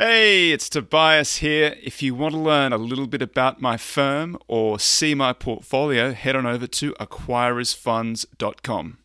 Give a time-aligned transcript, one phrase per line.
[0.00, 1.74] Hey, it's Tobias here.
[1.82, 6.12] If you want to learn a little bit about my firm or see my portfolio,
[6.12, 8.98] head on over to acquirersfunds.com.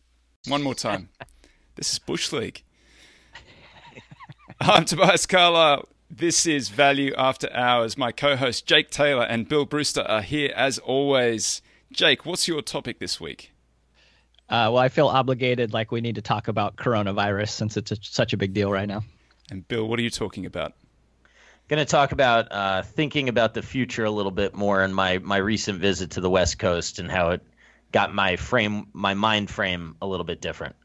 [0.46, 1.08] One more time.
[1.74, 2.62] this is Bush League.
[4.60, 5.88] I'm Tobias Carlisle.
[6.08, 7.98] This is Value After Hours.
[7.98, 11.60] My co host Jake Taylor and Bill Brewster are here as always.
[11.90, 13.50] Jake, what's your topic this week?
[14.48, 17.96] Uh, well, I feel obligated, like we need to talk about coronavirus since it's a,
[18.00, 19.02] such a big deal right now.
[19.50, 20.74] And Bill, what are you talking about?
[21.66, 25.18] Going to talk about uh, thinking about the future a little bit more and my
[25.18, 27.42] my recent visit to the West Coast and how it
[27.90, 30.76] got my frame, my mind frame, a little bit different.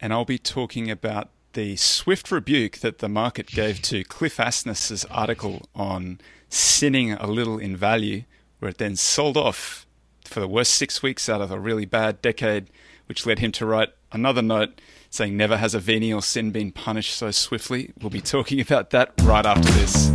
[0.00, 5.04] And I'll be talking about the swift rebuke that the market gave to Cliff Asness's
[5.06, 8.22] article on sinning a little in value,
[8.60, 9.86] where it then sold off
[10.24, 12.70] for the worst six weeks out of a really bad decade,
[13.06, 14.80] which led him to write another note
[15.10, 17.92] saying, Never has a venial sin been punished so swiftly.
[18.00, 20.10] We'll be talking about that right after this.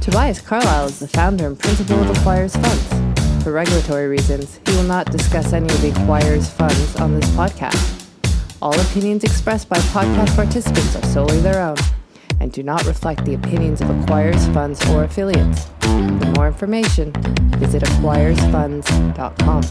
[0.00, 3.44] Tobias Carlisle is the founder and principal of Acquirers Funds.
[3.44, 8.06] For regulatory reasons, he will not discuss any of the Acquirers Funds on this podcast.
[8.62, 11.76] All opinions expressed by podcast participants are solely their own
[12.40, 15.66] and do not reflect the opinions of Acquirers Funds or affiliates.
[15.80, 17.12] For more information,
[17.58, 19.62] visit acquirersfunds.com.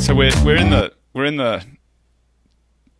[0.00, 1.62] So we're we're in the we're in the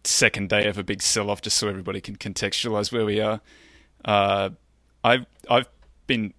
[0.04, 3.40] second day of a big sell-off, just so everybody can contextualize where we are.
[4.04, 4.50] Uh,
[5.04, 5.68] I've I've
[6.06, 6.34] been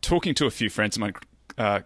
[0.00, 1.14] talking to a few friends of mine.
[1.56, 1.80] Uh,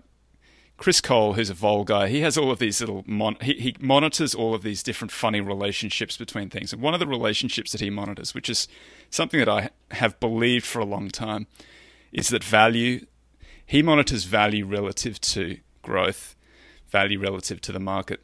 [0.79, 3.77] Chris Cole, who's a vol guy, he has all of these little mon- he, he
[3.79, 6.73] monitors all of these different funny relationships between things.
[6.73, 8.67] And one of the relationships that he monitors, which is
[9.09, 11.47] something that I have believed for a long time,
[12.11, 13.07] is that value.
[13.65, 16.35] He monitors value relative to growth,
[16.91, 18.21] value relative to the market.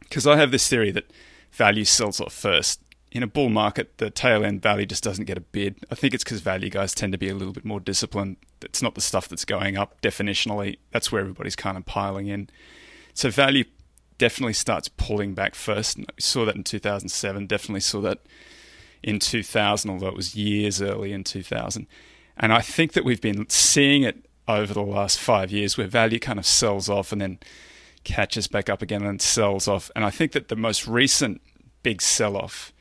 [0.00, 1.10] Because I have this theory that
[1.52, 2.80] value sells off first.
[3.12, 5.84] In a bull market, the tail end value just doesn't get a bid.
[5.90, 8.36] I think it's because value guys tend to be a little bit more disciplined.
[8.62, 10.78] It's not the stuff that's going up definitionally.
[10.92, 12.50] That's where everybody's kind of piling in.
[13.14, 13.64] So value
[14.18, 15.96] definitely starts pulling back first.
[15.96, 17.46] We saw that in 2007.
[17.46, 18.20] Definitely saw that
[19.02, 21.86] in 2000, although it was years early in 2000.
[22.36, 26.18] And I think that we've been seeing it over the last five years where value
[26.18, 27.38] kind of sells off and then
[28.04, 29.90] catches back up again and sells off.
[29.94, 31.40] And I think that the most recent
[31.82, 32.72] big sell off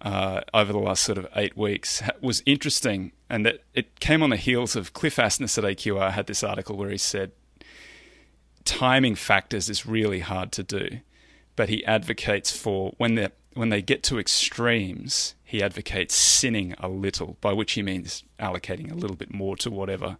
[0.00, 4.30] uh, over the last sort of eight weeks was interesting, and that it came on
[4.30, 7.32] the heels of Cliff Asness at AQR had this article where he said
[8.64, 11.00] timing factors is really hard to do,
[11.56, 16.88] but he advocates for when they when they get to extremes, he advocates sinning a
[16.88, 20.16] little, by which he means allocating a little bit more to whatever.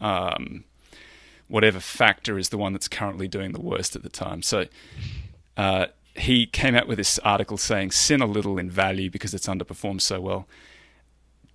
[0.00, 0.64] Um,
[1.50, 4.42] whatever factor is the one that's currently doing the worst at the time.
[4.42, 4.66] So
[5.56, 9.46] uh, he came out with this article saying sin a little in value because it's
[9.46, 10.48] underperformed so well.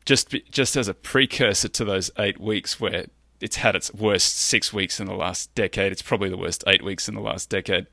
[0.05, 3.05] Just just as a precursor to those eight weeks where
[3.41, 6.83] it's had its worst six weeks in the last decade, it's probably the worst eight
[6.83, 7.87] weeks in the last decade.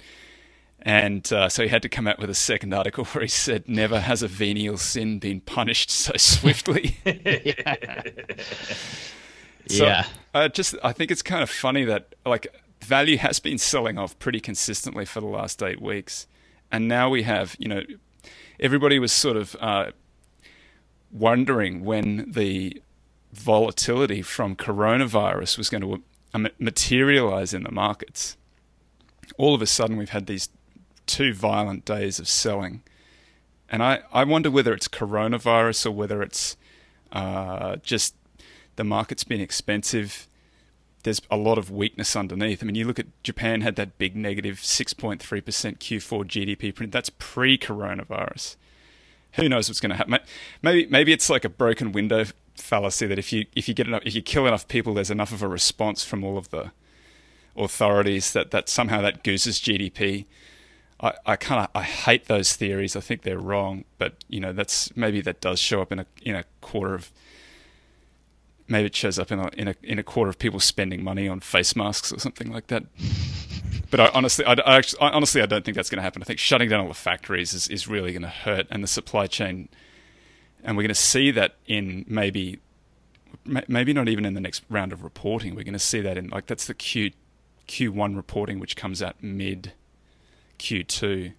[0.84, 3.68] And uh, so he had to come out with a second article where he said,
[3.68, 6.98] "Never has a venial sin been punished so swiftly."
[9.68, 10.06] So yeah.
[10.34, 12.46] I just I think it's kind of funny that like
[12.80, 16.26] value has been selling off pretty consistently for the last eight weeks,
[16.70, 17.82] and now we have you know
[18.58, 19.92] everybody was sort of uh,
[21.10, 22.80] wondering when the
[23.32, 26.02] volatility from coronavirus was going to
[26.34, 28.36] uh, materialize in the markets.
[29.38, 30.48] All of a sudden, we've had these
[31.06, 32.82] two violent days of selling,
[33.68, 36.56] and I I wonder whether it's coronavirus or whether it's
[37.12, 38.14] uh, just
[38.76, 40.26] the market's been expensive.
[41.02, 42.62] There's a lot of weakness underneath.
[42.62, 46.92] I mean, you look at Japan had that big negative 6.3% Q4 GDP print.
[46.92, 48.56] That's pre-coronavirus.
[49.32, 50.18] Who knows what's going to happen?
[50.62, 54.02] Maybe maybe it's like a broken window fallacy that if you if you get enough
[54.04, 56.70] if you kill enough people, there's enough of a response from all of the
[57.56, 60.26] authorities that that somehow that gooses GDP.
[61.00, 62.94] I, I kind of I hate those theories.
[62.94, 66.06] I think they're wrong, but you know that's maybe that does show up in a
[66.22, 67.10] in a quarter of
[68.68, 71.28] maybe it shows up in a, in a in a quarter of people spending money
[71.28, 72.84] on face masks or something like that.
[73.92, 76.22] But I honestly, I, I actually, I, honestly, I don't think that's going to happen.
[76.22, 78.88] I think shutting down all the factories is, is really going to hurt, and the
[78.88, 79.68] supply chain,
[80.64, 82.58] and we're going to see that in maybe,
[83.44, 85.54] maybe not even in the next round of reporting.
[85.54, 87.10] We're going to see that in like that's the Q,
[87.68, 89.74] Q1 reporting, which comes out mid
[90.58, 91.34] Q2.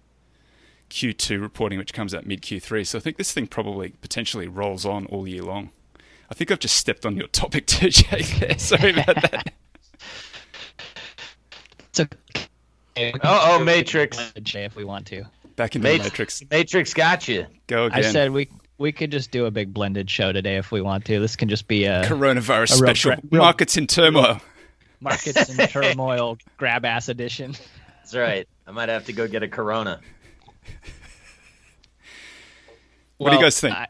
[0.90, 2.86] Q2 reporting, which comes out mid Q3.
[2.86, 5.70] So I think this thing probably potentially rolls on all year long.
[6.30, 8.58] I think I've just stepped on your topic too, Jake.
[8.60, 9.52] Sorry about that.
[11.90, 13.12] It's okay.
[13.22, 14.32] Oh, oh, Matrix.
[14.36, 15.24] If we want to.
[15.56, 16.42] Back into Mat- the Matrix.
[16.50, 17.46] Matrix got you.
[17.66, 17.98] Go again.
[17.98, 18.48] I said we
[18.78, 21.20] we could just do a big blended show today if we want to.
[21.20, 23.12] This can just be a Coronavirus a special.
[23.12, 24.40] gra- real- Markets in turmoil.
[25.00, 27.54] markets in turmoil grab ass edition.
[27.98, 28.48] That's right.
[28.66, 30.00] I might have to go get a Corona.
[33.18, 33.74] What do you guys think?
[33.76, 33.86] I-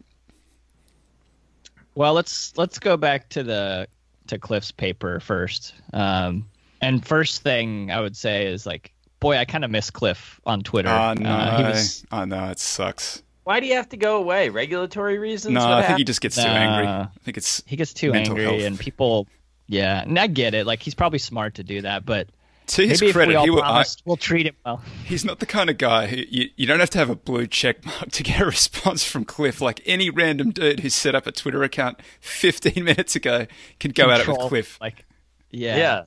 [1.94, 3.88] well, let's let's go back to the
[4.28, 5.74] to Cliff's paper first.
[5.92, 6.46] Um,
[6.80, 10.62] and first thing I would say is like, boy, I kind of miss Cliff on
[10.62, 10.88] Twitter.
[10.90, 11.30] Oh no!
[11.30, 12.46] Uh, was oh no!
[12.50, 13.22] It sucks.
[13.44, 14.48] Why do you have to go away?
[14.48, 15.54] Regulatory reasons?
[15.54, 16.48] No, What I think he just gets too Nah.
[16.54, 16.86] angry.
[16.88, 18.62] I think it's he gets too angry, health.
[18.62, 19.28] and people,
[19.66, 20.66] yeah, and I get it.
[20.66, 22.28] Like he's probably smart to do that, but
[22.66, 23.62] to his maybe if we credit, all he will.
[23.62, 24.82] I, we'll treat him well.
[25.04, 27.46] he's not the kind of guy who you, you don't have to have a blue
[27.46, 29.60] check mark to get a response from Cliff.
[29.60, 33.46] Like any random dude who set up a Twitter account 15 minutes ago
[33.80, 35.04] can go at it with Cliff, Like,
[35.50, 36.02] yeah, Yeah.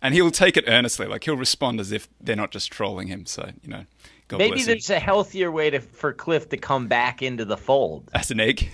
[0.00, 1.06] and he'll take it earnestly.
[1.06, 3.26] Like he'll respond as if they're not just trolling him.
[3.26, 3.84] So you know,
[4.28, 4.72] God Maybe bless him.
[4.72, 8.10] there's a healthier way to for Cliff to come back into the fold.
[8.14, 8.70] As an egg.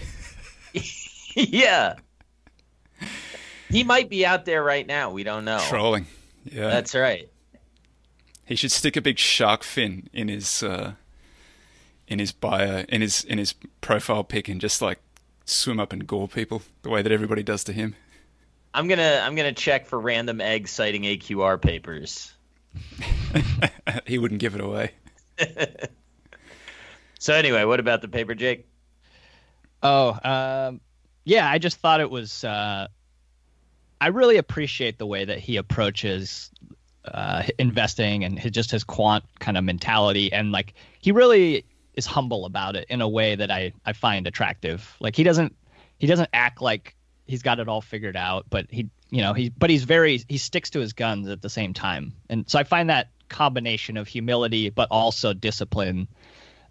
[1.34, 1.94] yeah.
[3.70, 5.10] He might be out there right now.
[5.10, 5.60] We don't know.
[5.68, 6.06] Trolling.
[6.52, 6.68] Yeah.
[6.68, 7.28] That's right.
[8.44, 10.92] He should stick a big shark fin in his uh,
[12.06, 14.98] in his bio, in his in his profile pic, and just like
[15.44, 17.94] swim up and gore people the way that everybody does to him.
[18.72, 22.32] I'm gonna I'm gonna check for random eggs citing AQR papers.
[24.06, 24.92] he wouldn't give it away.
[27.18, 28.66] So anyway, what about the paper, Jake?
[29.82, 30.80] Oh, um,
[31.24, 31.50] yeah.
[31.50, 32.44] I just thought it was.
[32.44, 32.88] Uh,
[34.00, 36.50] I really appreciate the way that he approaches
[37.04, 41.64] uh, investing and his, just his quant kind of mentality, and like he really
[41.94, 44.96] is humble about it in a way that I I find attractive.
[45.00, 45.56] Like he doesn't
[45.98, 46.94] he doesn't act like
[47.26, 50.38] he's got it all figured out, but he you know he but he's very he
[50.38, 54.08] sticks to his guns at the same time, and so I find that combination of
[54.08, 56.08] humility but also discipline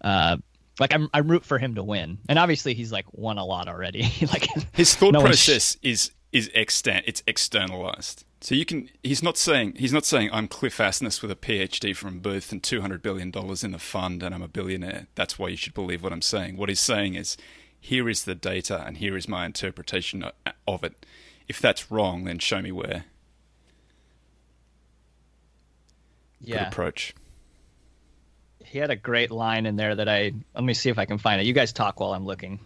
[0.00, 0.36] uh,
[0.80, 3.68] like I'm I root for him to win, and obviously he's like won a lot
[3.68, 4.02] already.
[4.32, 7.04] like His thought no one's sh- process is is extant.
[7.06, 8.24] It's externalized.
[8.40, 8.88] So you can.
[9.02, 9.74] He's not saying.
[9.76, 13.30] He's not saying I'm Cliff Asness with a PhD from Booth and two hundred billion
[13.30, 15.08] dollars in the fund, and I'm a billionaire.
[15.14, 16.56] That's why you should believe what I'm saying.
[16.56, 17.36] What he's saying is,
[17.80, 20.24] here is the data, and here is my interpretation
[20.66, 21.04] of it.
[21.48, 23.06] If that's wrong, then show me where.
[26.40, 27.14] Good yeah, approach.
[28.64, 31.18] he had a great line in there that I let me see if I can
[31.18, 31.46] find it.
[31.46, 32.60] You guys talk while I'm looking.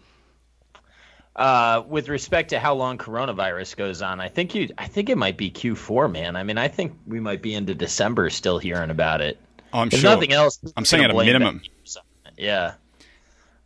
[1.34, 5.16] Uh, with respect to how long coronavirus goes on, I think you I think it
[5.16, 6.36] might be Q4, man.
[6.36, 9.38] I mean, I think we might be into December still hearing about it.
[9.72, 10.10] Oh, I'm If sure.
[10.10, 11.62] nothing else, I'm saying at a minimum.
[11.62, 12.42] that news on it.
[12.42, 12.74] Yeah.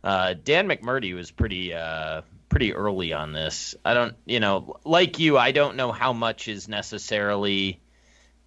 [0.01, 3.75] Uh, Dan McMurtrie was pretty uh, pretty early on this.
[3.83, 7.81] I don't, you know, like you, I don't know how much is necessarily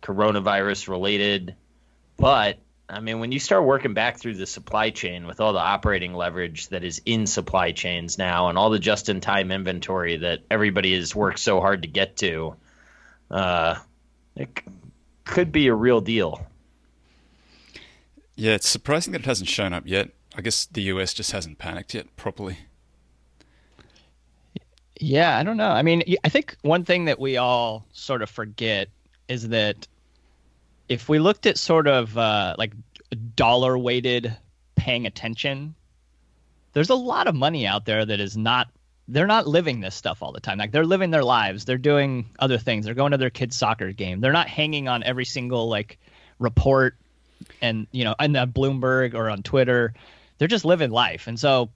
[0.03, 1.55] coronavirus related,
[2.17, 2.59] but
[2.93, 6.13] I mean, when you start working back through the supply chain with all the operating
[6.13, 11.15] leverage that is in supply chains now and all the just-in-time inventory that everybody has
[11.15, 12.57] worked so hard to get to,
[13.31, 13.77] uh,
[14.35, 14.65] it c-
[15.25, 16.45] could be a real deal.
[18.35, 20.11] Yeah, it's surprising that it hasn't shown up yet.
[20.35, 22.59] I guess the US just hasn't panicked yet properly.
[24.99, 25.71] Yeah, I don't know.
[25.71, 28.89] I mean, I think one thing that we all sort of forget
[29.29, 29.87] is that
[30.91, 32.73] if we looked at sort of uh, like
[33.37, 34.37] dollar weighted
[34.75, 35.77] paying attention,
[36.73, 38.69] there's a lot of money out there that is not.
[39.07, 40.59] They're not living this stuff all the time.
[40.59, 41.65] Like they're living their lives.
[41.65, 42.85] They're doing other things.
[42.85, 44.21] They're going to their kids' soccer game.
[44.21, 45.99] They're not hanging on every single like
[46.39, 46.97] report
[47.61, 49.95] and you know, on Bloomberg or on Twitter.
[50.39, 51.27] They're just living life.
[51.27, 51.71] And so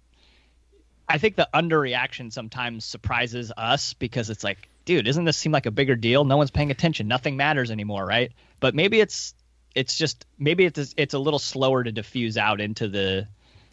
[1.08, 5.66] I think the underreaction sometimes surprises us because it's like, dude, doesn't this seem like
[5.66, 6.24] a bigger deal?
[6.24, 7.08] No one's paying attention.
[7.08, 8.32] Nothing matters anymore, right?
[8.60, 9.34] But maybe it's
[9.74, 13.26] it's just maybe it's it's a little slower to diffuse out into the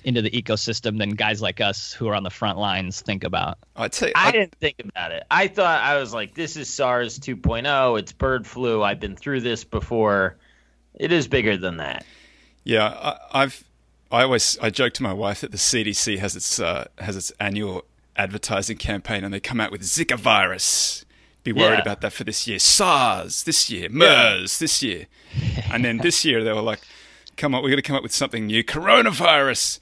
[0.04, 3.60] into the ecosystem than guys like us who are on the front lines think about.
[3.76, 5.24] I'd say I I- didn't think about it.
[5.30, 8.00] I thought I was like, this is SARS 2.0.
[8.00, 8.82] It's bird flu.
[8.82, 10.38] I've been through this before.
[10.96, 12.06] It is bigger than that.
[12.64, 13.64] Yeah, I, I've
[14.12, 17.32] I always I joke to my wife that the CDC has its uh, has its
[17.40, 21.06] annual advertising campaign, and they come out with Zika virus.
[21.44, 21.82] Be worried Yeah.
[21.82, 22.60] about that for this year.
[22.60, 23.90] SARS this year.
[23.90, 25.08] MERS this year,
[25.72, 26.82] and then this year they were like,
[27.38, 29.80] "Come on, we're going to come up with something new, coronavirus."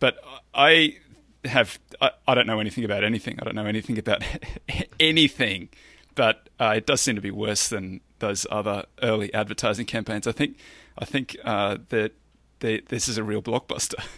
[0.00, 0.18] But
[0.52, 0.96] I
[1.44, 3.38] have I, I don't know anything about anything.
[3.40, 4.24] I don't know anything about
[5.00, 5.68] anything.
[6.14, 10.26] But uh, it does seem to be worse than those other early advertising campaigns.
[10.26, 10.56] I think
[10.98, 12.12] I think uh, that
[12.60, 14.02] they, this is a real blockbuster.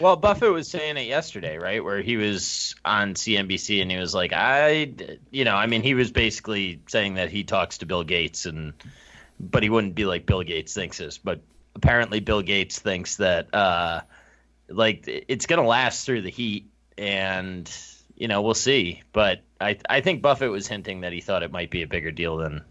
[0.00, 1.84] Well, Buffett was saying it yesterday, right?
[1.84, 4.92] Where he was on CNBC and he was like, I,
[5.30, 8.72] you know, I mean, he was basically saying that he talks to Bill Gates and,
[9.38, 11.18] but he wouldn't be like Bill Gates thinks this.
[11.18, 11.42] But
[11.74, 14.00] apparently, Bill Gates thinks that uh,
[14.68, 17.70] like it's going to last through the heat, and
[18.16, 19.02] you know we'll see.
[19.12, 22.10] But I I think Buffett was hinting that he thought it might be a bigger
[22.10, 22.62] deal than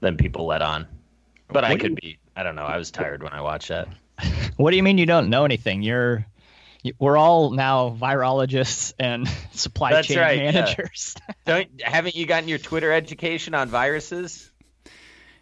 [0.00, 0.86] than people let on.
[1.48, 2.18] But I could be.
[2.34, 2.64] I don't know.
[2.64, 3.88] I was tired when I watched that.
[4.58, 5.82] What do you mean you don't know anything?
[5.82, 6.26] You're
[6.98, 10.52] we're all now virologists and supply That's chain right, yeah.
[10.52, 11.16] managers.
[11.46, 14.50] Don't haven't you gotten your Twitter education on viruses?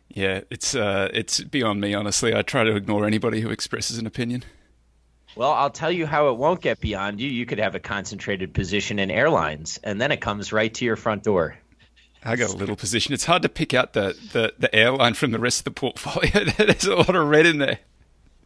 [0.09, 1.94] Yeah, it's uh, it's beyond me.
[1.94, 4.44] Honestly, I try to ignore anybody who expresses an opinion.
[5.37, 7.30] Well, I'll tell you how it won't get beyond you.
[7.30, 10.97] You could have a concentrated position in airlines, and then it comes right to your
[10.97, 11.56] front door.
[12.25, 13.14] I got a little position.
[13.14, 16.44] It's hard to pick out the, the, the airline from the rest of the portfolio.
[16.56, 17.78] There's a lot of red in there.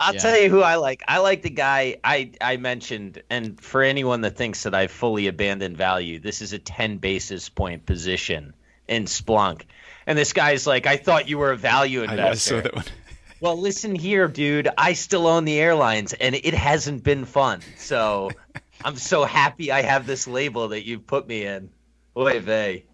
[0.00, 0.20] I'll Yeah.
[0.20, 1.02] tell you who I like.
[1.06, 5.28] I like the guy I, I mentioned, and for anyone that thinks that I've fully
[5.28, 8.54] abandoned value, this is a 10 basis point position
[8.88, 9.62] in Splunk.
[10.06, 12.56] And this guy's like, I thought you were a value investor.
[12.56, 12.84] I saw that one.
[13.40, 14.70] Well, listen here, dude.
[14.78, 17.60] I still own the airlines, and it hasn't been fun.
[17.76, 18.30] So
[18.84, 21.68] I'm so happy I have this label that you've put me in.
[22.16, 22.86] Oy vey.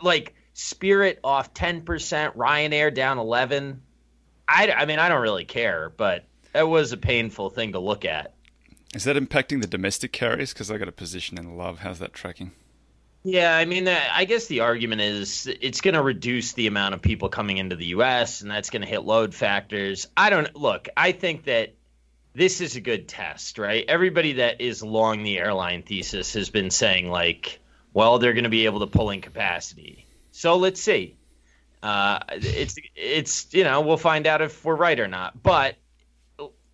[0.00, 1.84] Like Spirit off 10%,
[2.36, 3.82] Ryanair down 11.
[4.48, 8.04] I, I mean, I don't really care, but it was a painful thing to look
[8.04, 8.34] at.
[8.94, 10.52] Is that impacting the domestic carriers?
[10.52, 11.78] Because I got a position in Love.
[11.78, 12.52] How's that tracking?
[13.24, 17.02] Yeah, I mean, I guess the argument is it's going to reduce the amount of
[17.02, 18.40] people coming into the U.S.
[18.40, 20.08] and that's going to hit load factors.
[20.16, 20.88] I don't look.
[20.96, 21.74] I think that
[22.34, 23.84] this is a good test, right?
[23.86, 27.60] Everybody that is long the airline thesis has been saying like,
[27.94, 30.06] well, they're going to be able to pull in capacity.
[30.32, 31.16] So let's see.
[31.82, 35.42] Uh, it's it's you know we'll find out if we're right or not.
[35.42, 35.76] But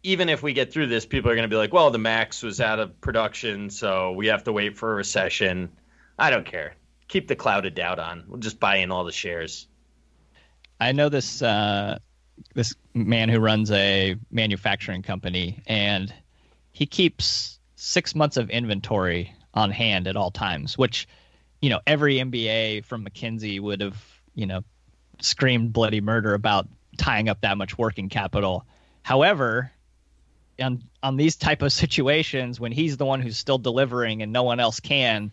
[0.03, 2.43] even if we get through this, people are going to be like, well, the Max
[2.43, 5.71] was out of production, so we have to wait for a recession.
[6.19, 6.75] I don't care.
[7.09, 8.25] Keep the cloud of doubt on.
[8.29, 9.67] We'll just buy in all the shares.
[10.81, 11.99] I know this uh,
[12.55, 16.13] this man who runs a manufacturing company, and
[16.73, 21.09] he keeps six months of inventory on hand at all times, which
[21.61, 23.97] you know every MBA from McKinsey would have
[24.35, 24.63] you know
[25.21, 28.65] screamed bloody murder about tying up that much working capital.
[29.03, 29.71] However,
[30.61, 34.43] on on these type of situations, when he's the one who's still delivering and no
[34.43, 35.31] one else can,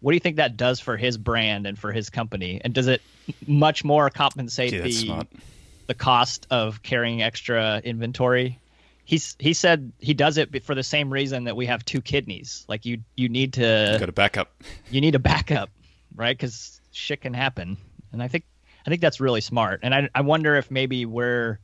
[0.00, 2.60] what do you think that does for his brand and for his company?
[2.62, 3.02] And does it
[3.46, 5.26] much more compensate that's the
[5.86, 8.58] the cost of carrying extra inventory?
[9.04, 12.64] He's he said he does it for the same reason that we have two kidneys.
[12.68, 14.50] Like you you need to Got a backup.
[14.90, 15.70] you need a backup,
[16.14, 16.36] right?
[16.36, 17.76] Because shit can happen,
[18.12, 18.44] and I think
[18.86, 19.80] I think that's really smart.
[19.82, 21.58] And I I wonder if maybe we're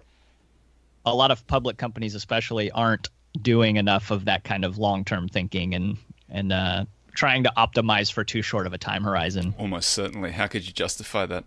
[1.05, 3.09] a lot of public companies, especially, aren't
[3.41, 5.97] doing enough of that kind of long term thinking and
[6.29, 9.55] and uh, trying to optimize for too short of a time horizon.
[9.59, 10.33] Almost certainly.
[10.33, 11.45] How could you justify that?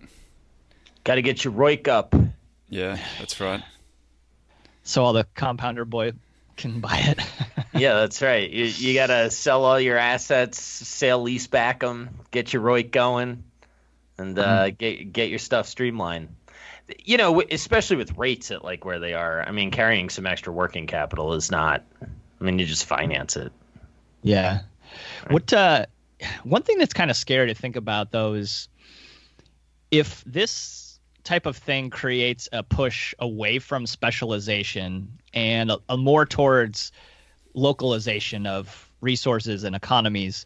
[1.04, 2.16] Got to get your ROIC up.
[2.70, 3.62] Yeah, that's right.
[4.84, 6.14] So all the compounder boy
[6.58, 7.20] can buy it.
[7.74, 8.50] yeah, that's right.
[8.50, 12.92] You, you got to sell all your assets, sale lease back them, get your ROIC
[12.92, 13.44] going,
[14.18, 16.30] and uh, get get your stuff streamlined.
[17.04, 19.44] You know, especially with rates at like where they are.
[19.44, 21.84] I mean, carrying some extra working capital is not.
[22.02, 23.52] I mean, you just finance it.
[24.22, 24.62] Yeah.
[25.30, 25.86] What uh
[26.44, 28.70] one thing that's kind of scary to think about though is
[29.92, 36.26] if this type of thing creates a push away from specialization and a, a more
[36.26, 36.92] towards
[37.54, 40.46] localization of resources and economies,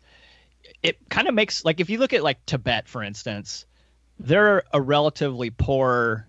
[0.83, 3.65] it kind of makes like if you look at like Tibet for instance,
[4.19, 6.27] they're a relatively poor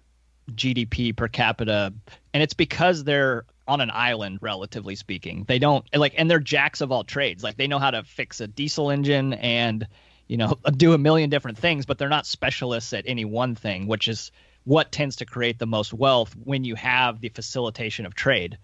[0.53, 1.93] GDP per capita,
[2.35, 5.45] and it's because they're on an island, relatively speaking.
[5.47, 7.45] They don't like, and they're jacks of all trades.
[7.45, 9.87] Like they know how to fix a diesel engine and
[10.27, 13.87] you know do a million different things, but they're not specialists at any one thing,
[13.87, 14.33] which is
[14.65, 18.59] what tends to create the most wealth when you have the facilitation of trade.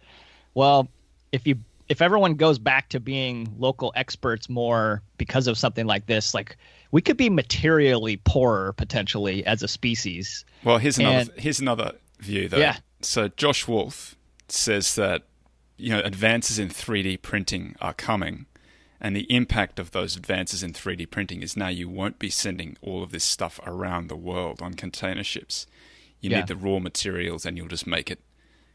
[0.54, 0.88] Well,
[1.32, 6.06] if you if everyone goes back to being local experts more because of something like
[6.06, 6.56] this, like
[6.90, 10.44] we could be materially poorer potentially as a species.
[10.64, 12.58] Well, here's another And- here's another view though.
[12.58, 12.78] Yeah.
[13.02, 14.16] So Josh Wolfe
[14.48, 15.22] says that
[15.76, 18.46] you know advances in 3D printing are coming,
[19.00, 22.76] and the impact of those advances in 3D printing is now you won't be sending
[22.80, 25.66] all of this stuff around the world on container ships.
[26.20, 26.38] You Yeah.
[26.38, 28.20] need the raw materials, and you'll just make it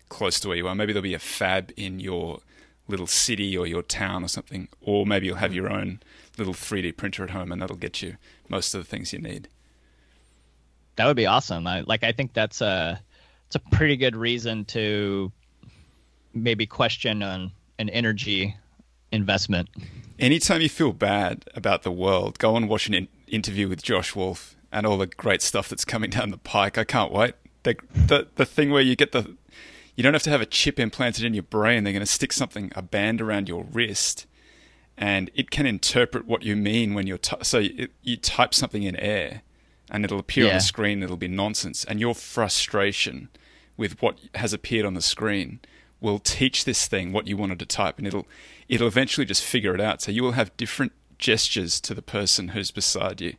[0.10, 0.76] close to where you are.
[0.76, 2.42] Maybe there'll be a fab in your
[2.88, 5.56] little city or your town or something, or maybe you'll have mm.
[5.56, 6.02] your own
[6.38, 8.18] little 3D printer at home, and that'll get you
[8.50, 9.48] most of the things you need.
[10.96, 11.68] That would be awesome.
[11.68, 13.02] I, like I think that's a
[13.48, 15.32] it's a pretty good reason to
[16.34, 18.56] maybe question an an energy
[19.12, 19.70] investment.
[20.20, 24.16] Anytime you feel bad about the world, go and watch an in- interview with Josh
[24.16, 26.78] Wolfe and all the great stuff that's coming down the pike.
[26.78, 27.34] I can't wait.
[27.64, 29.36] The, the the thing where you get the
[30.02, 31.84] you don't have to have a chip implanted in your brain.
[31.84, 34.26] They're going to stick something, a band around your wrist,
[34.98, 37.20] and it can interpret what you mean when you're.
[37.20, 39.44] T- so it, you type something in air,
[39.92, 41.04] and it'll appear on the screen.
[41.04, 43.30] It'll be nonsense, and your frustration
[43.78, 45.60] with what has appeared on the screen
[46.00, 48.26] will teach this thing what you wanted to type, and it'll
[48.68, 50.02] it'll eventually just figure it out.
[50.02, 53.36] So you will have different gestures to the person who's beside you,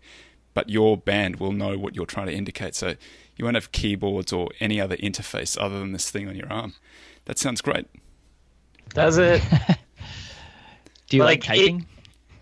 [0.55, 2.77] but your band will know what you're trying to indicate.
[2.77, 2.95] So
[3.37, 6.75] you won't have keyboards or any other interface other than this thing on your arm.
[7.25, 7.87] That sounds great.
[8.95, 9.43] Does it?
[11.09, 11.87] Do you like, Like, it- typing?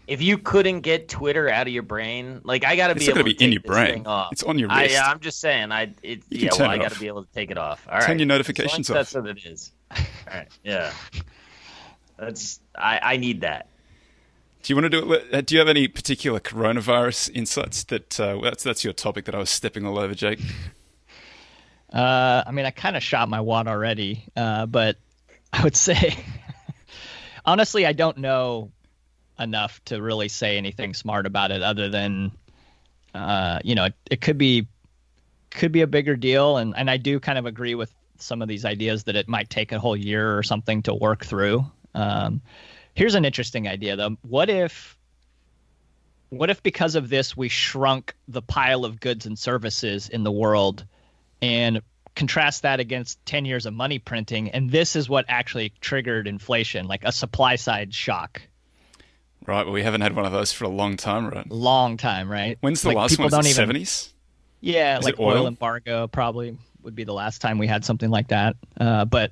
[0.07, 3.11] if you couldn't get Twitter out of your brain, like I got to be not
[3.11, 4.05] able gonna be in your brain.
[4.33, 4.93] It's on your wrist.
[4.93, 5.71] yeah, I'm just saying.
[5.71, 6.49] I it, You yeah.
[6.59, 6.95] Well, it I got off.
[6.95, 7.87] to be able to take it off.
[7.89, 8.19] All Turn right.
[8.19, 8.95] your notifications As off.
[8.97, 9.71] That's what it is.
[9.97, 9.99] All
[10.35, 10.49] right.
[10.65, 10.93] Yeah.
[12.19, 13.01] That's I.
[13.03, 13.69] I need that.
[14.63, 15.33] Do you want to do it?
[15.33, 17.85] uh, Do you have any particular coronavirus insights?
[17.85, 20.41] That uh, that's that's your topic that I was stepping all over, Jake.
[21.93, 24.97] Uh, I mean, I kind of shot my wad already, uh, but
[25.53, 26.17] I would say,
[27.45, 28.71] honestly, I don't know
[29.39, 32.33] enough to really say anything smart about it, other than,
[33.15, 34.67] uh, you know, it, it could be
[35.51, 38.49] could be a bigger deal, and and I do kind of agree with some of
[38.49, 41.65] these ideas that it might take a whole year or something to work through.
[41.95, 42.43] Um,
[42.95, 44.17] here's an interesting idea, though.
[44.23, 44.97] What if
[46.29, 50.31] what if because of this we shrunk the pile of goods and services in the
[50.31, 50.85] world
[51.43, 51.81] and
[52.17, 56.87] contrast that against 10 years of money printing and this is what actually triggered inflation
[56.87, 58.43] like a supply side shock
[59.47, 59.65] Right.
[59.65, 61.51] Well, we haven't had one of those for a long time, right?
[61.51, 63.31] long time right When's the Like, last one?
[63.31, 64.13] don't it even seventies?
[64.61, 65.39] yeah Is like oil?
[65.39, 69.31] oil embargo probably would be the last time we had something like that uh, but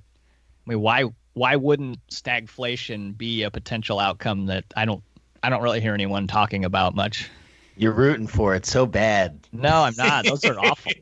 [0.67, 5.03] i mean why why wouldn't stagflation be a potential outcome that i don't
[5.43, 7.29] i don't really hear anyone talking about much
[7.79, 9.39] You're rooting for it so bad.
[9.53, 10.93] no i'm not those are awful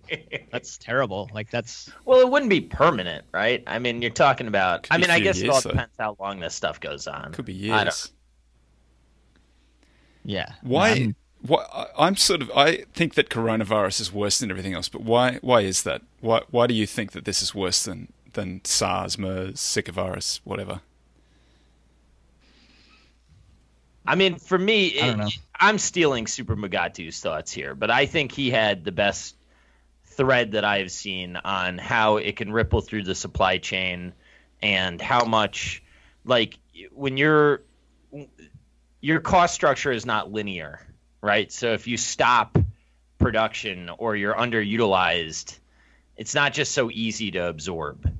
[0.52, 3.62] that's terrible like that's Well, it wouldn't be permanent, right?
[3.66, 4.85] I mean, you're talking about.
[4.85, 5.71] Could I mean, I few guess it all though.
[5.71, 7.33] depends how long this stuff goes on.
[7.33, 8.12] Could be I don't- years.
[10.25, 10.88] yeah Why?
[10.90, 11.64] I'm- why?
[11.73, 12.50] I- I'm sort of.
[12.56, 14.88] I think that coronavirus is worse than everything else.
[14.88, 15.37] But why?
[15.42, 16.03] Why is that?
[16.20, 16.40] Why?
[16.50, 20.81] Why do you think that this is worse than than SARS, MERS, Zika virus, whatever?
[24.07, 28.51] I mean, for me, it, I'm stealing Super Mugatu's thoughts here, but I think he
[28.51, 29.37] had the best
[30.05, 34.14] thread that I've seen on how it can ripple through the supply chain
[34.62, 35.83] and how much,
[36.25, 36.59] like,
[36.92, 37.62] when you're
[39.01, 40.81] your cost structure is not linear,
[41.21, 41.53] right?
[41.53, 42.59] So if you stop
[43.19, 45.59] production or you're underutilized,
[46.16, 48.11] it's not just so easy to absorb.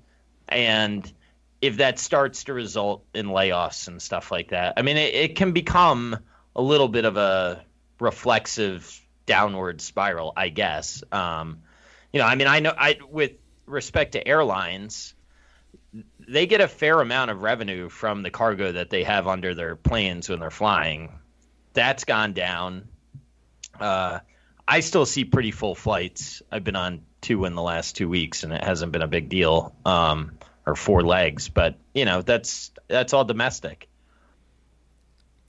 [0.49, 1.11] And
[1.61, 5.37] if that starts to result in layoffs and stuff like that, I mean, it, it
[5.37, 6.19] can become
[6.55, 7.65] a little bit of a
[8.01, 11.03] reflexive downward spiral, I guess.
[11.13, 11.63] Um,
[12.13, 13.33] you know, I mean, I know I with
[13.67, 15.15] respect to airlines,
[16.29, 19.77] they get a fair amount of revenue from the cargo that they have under their
[19.77, 21.19] planes when they're flying.
[21.73, 22.89] That's gone down.
[23.79, 24.21] Uh,
[24.67, 26.43] I still see pretty full flights.
[26.51, 29.29] I've been on two in the last two weeks, and it hasn't been a big
[29.29, 29.75] deal.
[29.85, 33.89] Um, or four legs, but you know that's that's all domestic.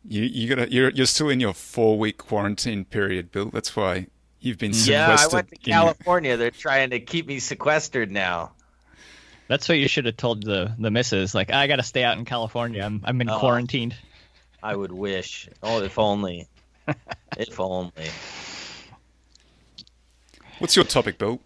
[0.08, 3.50] You you got you're you're still in your four week quarantine period, Bill.
[3.50, 4.08] That's why
[4.40, 4.94] you've been sequestered.
[4.94, 6.38] Yeah, I went to in your- California.
[6.38, 8.52] They're trying to keep me sequestered now.
[9.50, 11.34] That's what you should have told the the missus.
[11.34, 12.84] Like, I got to stay out in California.
[12.84, 13.40] I'm I'm in Oh.
[13.40, 13.96] quarantined.
[14.62, 15.48] I would wish.
[15.64, 16.48] Oh, if only.
[17.38, 17.92] if only.
[20.60, 21.40] What's your topic, Bill?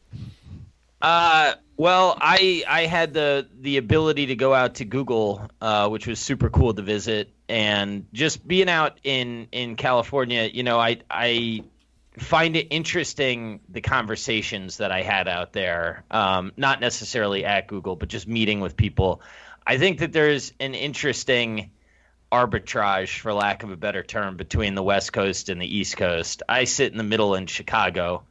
[1.02, 6.06] Uh, well, I I had the the ability to go out to Google, uh, which
[6.06, 11.00] was super cool to visit, and just being out in in California, you know, I
[11.10, 11.64] I
[12.18, 16.04] find it interesting the conversations that I had out there.
[16.12, 19.22] Um, not necessarily at Google, but just meeting with people.
[19.66, 21.72] I think that there's an interesting
[22.32, 26.44] arbitrage, for lack of a better term, between the West Coast and the East Coast.
[26.48, 28.24] I sit in the middle in Chicago.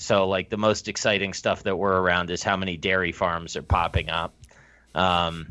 [0.00, 3.62] So, like, the most exciting stuff that we're around is how many dairy farms are
[3.62, 4.32] popping up.
[4.94, 5.48] Um,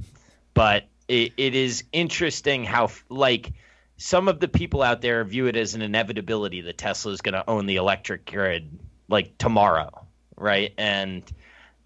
[0.53, 3.51] but it, it is interesting how, like,
[3.97, 7.33] some of the people out there view it as an inevitability that Tesla is going
[7.33, 8.79] to own the electric grid,
[9.09, 10.05] like, tomorrow,
[10.37, 10.73] right?
[10.77, 11.29] And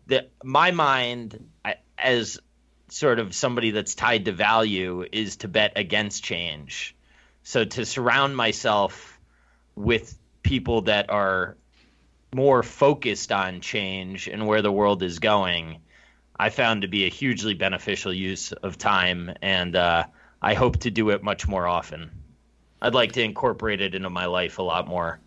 [0.05, 2.39] the, my mind, I, as
[2.89, 6.95] sort of somebody that's tied to value, is to bet against change.
[7.41, 9.19] So, to surround myself
[9.75, 11.57] with people that are
[12.33, 15.79] more focused on change and where the world is going,
[16.39, 20.05] I found to be a hugely beneficial use of time, and uh,
[20.41, 22.09] I hope to do it much more often.
[22.81, 25.19] I'd like to incorporate it into my life a lot more.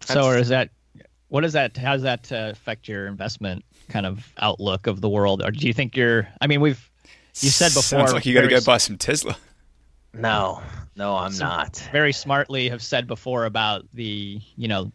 [0.00, 0.68] So, or is that
[1.28, 1.76] What does that?
[1.76, 5.42] How does that uh, affect your investment kind of outlook of the world?
[5.42, 6.28] Or do you think you're?
[6.42, 6.90] I mean, we've
[7.40, 7.82] you said before.
[7.82, 9.36] Sounds like you got to go buy some Tesla.
[10.12, 10.60] No,
[10.96, 11.88] no, I'm not.
[11.92, 14.92] very smartly have said before about the you know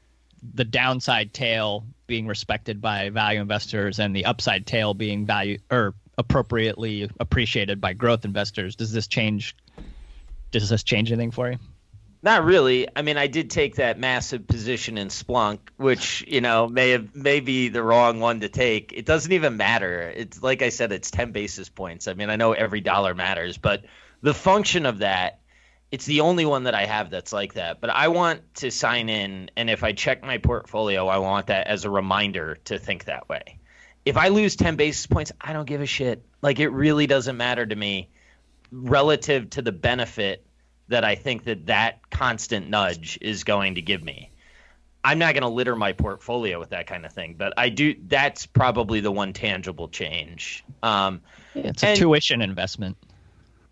[0.53, 5.93] the downside tail being respected by value investors and the upside tail being value or
[6.17, 8.75] appropriately appreciated by growth investors.
[8.75, 9.55] Does this change?
[10.51, 11.57] Does this change anything for you?
[12.23, 12.87] Not really.
[12.95, 17.15] I mean, I did take that massive position in Splunk, which you know may have
[17.15, 18.93] may be the wrong one to take.
[18.95, 20.01] It doesn't even matter.
[20.15, 22.07] It's like I said, it's ten basis points.
[22.07, 23.85] I mean, I know every dollar matters, but
[24.21, 25.39] the function of that,
[25.91, 27.79] it's the only one that I have that's like that.
[27.81, 31.67] But I want to sign in, and if I check my portfolio, I want that
[31.67, 33.59] as a reminder to think that way.
[34.05, 36.23] If I lose ten basis points, I don't give a shit.
[36.41, 38.09] Like it really doesn't matter to me
[38.71, 40.45] relative to the benefit
[40.89, 44.31] that I think that that constant nudge is going to give me.
[45.03, 47.95] I'm not going to litter my portfolio with that kind of thing, but I do.
[48.07, 50.63] That's probably the one tangible change.
[50.83, 51.21] Um,
[51.55, 52.97] It's a And- tuition investment.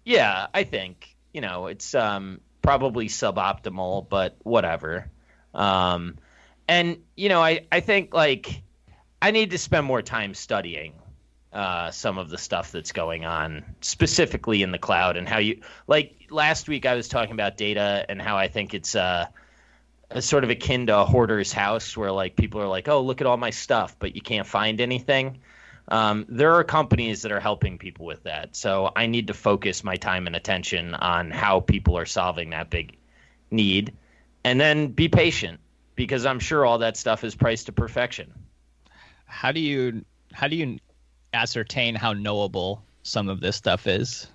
[0.05, 5.11] yeah, I think you know it's um, probably suboptimal, but whatever.
[5.53, 6.17] Um,
[6.65, 8.63] and you know, I I think like
[9.21, 10.93] I need to spend more time studying
[11.51, 15.59] uh, some of the stuff that's going on, specifically in the cloud, and how you
[15.87, 19.25] like last week I was talking about data and how I think it's uh,
[20.21, 23.27] sort of akin to a hoarder's house, where like people are like, oh, look at
[23.27, 25.39] all my stuff, but you can't find anything.
[25.87, 28.55] Um, there are companies that are helping people with that.
[28.55, 32.69] So I need to focus my time and attention on how people are solving that
[32.69, 32.97] big
[33.51, 33.93] need
[34.43, 35.59] and then be patient
[35.95, 38.33] because I'm sure all that stuff is priced to perfection.
[39.25, 40.79] How do you how do you
[41.33, 44.27] ascertain how knowable some of this stuff is?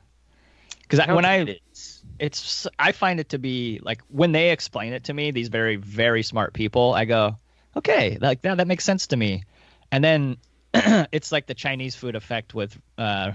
[0.82, 2.02] Because when I think it is.
[2.18, 5.76] it's I find it to be like when they explain it to me, these very
[5.76, 7.36] very smart people, I go,
[7.76, 9.44] okay, like that that makes sense to me,
[9.92, 10.36] and then
[11.12, 13.33] it's like the Chinese food effect with uh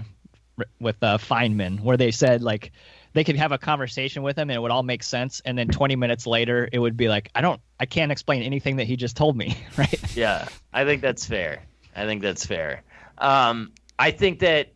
[0.80, 2.72] with uh, Feynman, where they said like
[3.12, 5.68] they could have a conversation with him and it would all make sense, and then
[5.68, 8.96] 20 minutes later it would be like I don't I can't explain anything that he
[8.96, 10.16] just told me, right?
[10.16, 11.62] Yeah, I think that's fair.
[11.94, 12.82] I think that's fair.
[13.18, 14.72] Um, I think that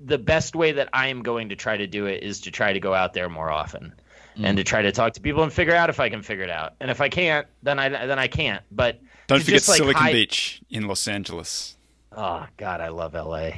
[0.00, 2.72] the best way that I am going to try to do it is to try
[2.72, 3.94] to go out there more often
[4.36, 6.50] and to try to talk to people and figure out if I can figure it
[6.50, 6.74] out.
[6.80, 8.62] And if I can't, then I then I can't.
[8.70, 11.76] But Don't forget just, like, Silicon hide- Beach in Los Angeles.
[12.16, 13.50] Oh God, I love LA.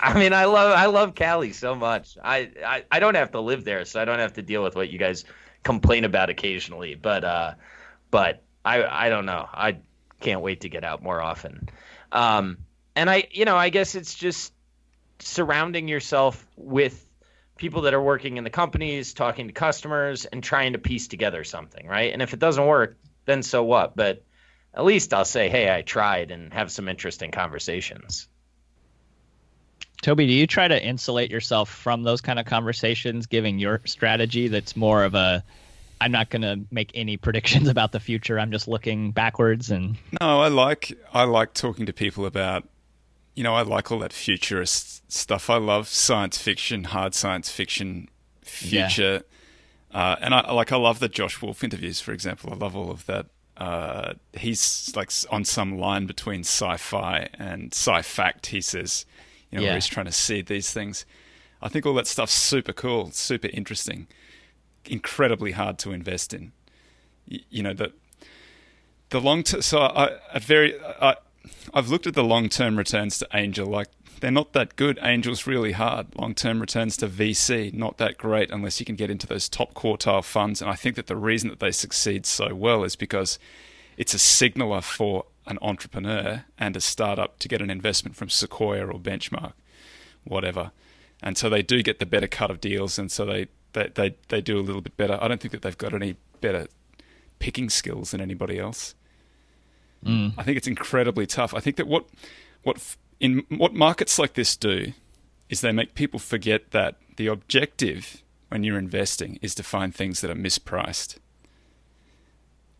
[0.00, 2.16] I mean, I love I love Cali so much.
[2.22, 4.76] I, I I don't have to live there, so I don't have to deal with
[4.76, 5.24] what you guys
[5.62, 6.94] complain about occasionally.
[6.94, 7.54] But uh,
[8.10, 9.46] but I I don't know.
[9.52, 9.78] I
[10.20, 11.68] can't wait to get out more often.
[12.12, 12.58] Um,
[12.94, 14.52] and I you know I guess it's just
[15.18, 17.06] surrounding yourself with
[17.56, 21.42] people that are working in the companies, talking to customers, and trying to piece together
[21.42, 22.12] something, right?
[22.12, 23.96] And if it doesn't work, then so what?
[23.96, 24.24] But
[24.76, 28.28] at least I'll say, hey, I tried and have some interesting conversations.
[30.02, 34.48] Toby, do you try to insulate yourself from those kind of conversations, giving your strategy
[34.48, 35.42] that's more of a
[35.98, 38.38] I'm not going to make any predictions about the future.
[38.38, 42.68] I'm just looking backwards and No, I like I like talking to people about
[43.34, 45.50] you know, I like all that futurist stuff.
[45.50, 48.08] I love science fiction, hard science fiction,
[48.42, 49.22] future.
[49.92, 52.52] Uh, and I like I love the Josh Wolfe interviews, for example.
[52.52, 53.26] I love all of that.
[53.56, 58.46] Uh, he's like on some line between sci-fi and sci-fact.
[58.46, 59.06] He says,
[59.50, 59.68] you know, Yeah.
[59.70, 61.06] where he's trying to seed these things.
[61.62, 64.08] I think all that stuff's super cool, super interesting,
[64.84, 66.52] incredibly hard to invest in.
[67.30, 67.92] Y- You know the
[69.10, 69.62] the long term.
[69.62, 71.16] So I, I very I,
[71.72, 73.66] I've looked at the long term returns to Angel.
[73.66, 73.88] Like
[74.20, 74.98] they're not that good.
[74.98, 76.14] Angel's really hard.
[76.16, 79.74] Long term returns to VC not that great unless you can get into those top
[79.74, 80.60] quartile funds.
[80.60, 83.38] And I think that the reason that they succeed so well is because
[83.96, 88.86] it's a signaler for an entrepreneur and a startup to get an investment from Sequoia
[88.86, 89.52] or Benchmark,
[90.24, 90.72] whatever.
[91.22, 94.16] And so they do get the better cut of deals, and so they, they, they,
[94.28, 95.18] they do a little bit better.
[95.20, 96.66] I don't think that they've got any better
[97.38, 98.94] picking skills than anybody else.
[100.04, 100.34] Mm.
[100.36, 101.54] I think it's incredibly tough.
[101.54, 102.06] I think that what
[102.62, 104.92] what in what markets like this do
[105.48, 110.20] is they make people forget that the objective when you're investing is to find things
[110.20, 111.16] that are mispriced.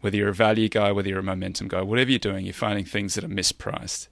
[0.01, 2.85] Whether you're a value guy, whether you're a momentum guy, whatever you're doing, you're finding
[2.85, 4.09] things that are mispriced.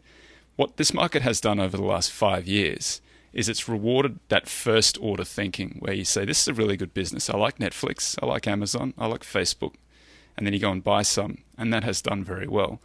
[0.56, 3.00] What this market has done over the last five years
[3.32, 6.94] is it's rewarded that first order thinking where you say, This is a really good
[6.94, 7.28] business.
[7.28, 9.74] I like Netflix, I like Amazon, I like Facebook.
[10.36, 12.80] And then you go and buy some, and that has done very well.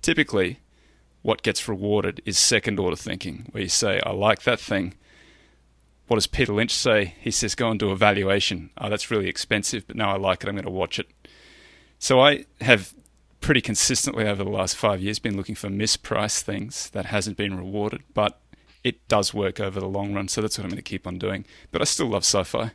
[0.00, 0.60] Typically,
[1.22, 4.94] what gets rewarded is second order thinking, where you say, I like that thing.
[6.06, 7.14] What does Peter Lynch say?
[7.20, 8.70] He says, go and do a valuation.
[8.78, 10.48] Oh, that's really expensive, but now I like it.
[10.48, 11.08] I'm going to watch it.
[11.98, 12.94] So I have
[13.40, 17.56] pretty consistently over the last five years been looking for mispriced things that hasn't been
[17.56, 18.40] rewarded, but
[18.82, 20.28] it does work over the long run.
[20.28, 21.44] So that's what I'm going to keep on doing.
[21.70, 22.72] But I still love sci-fi.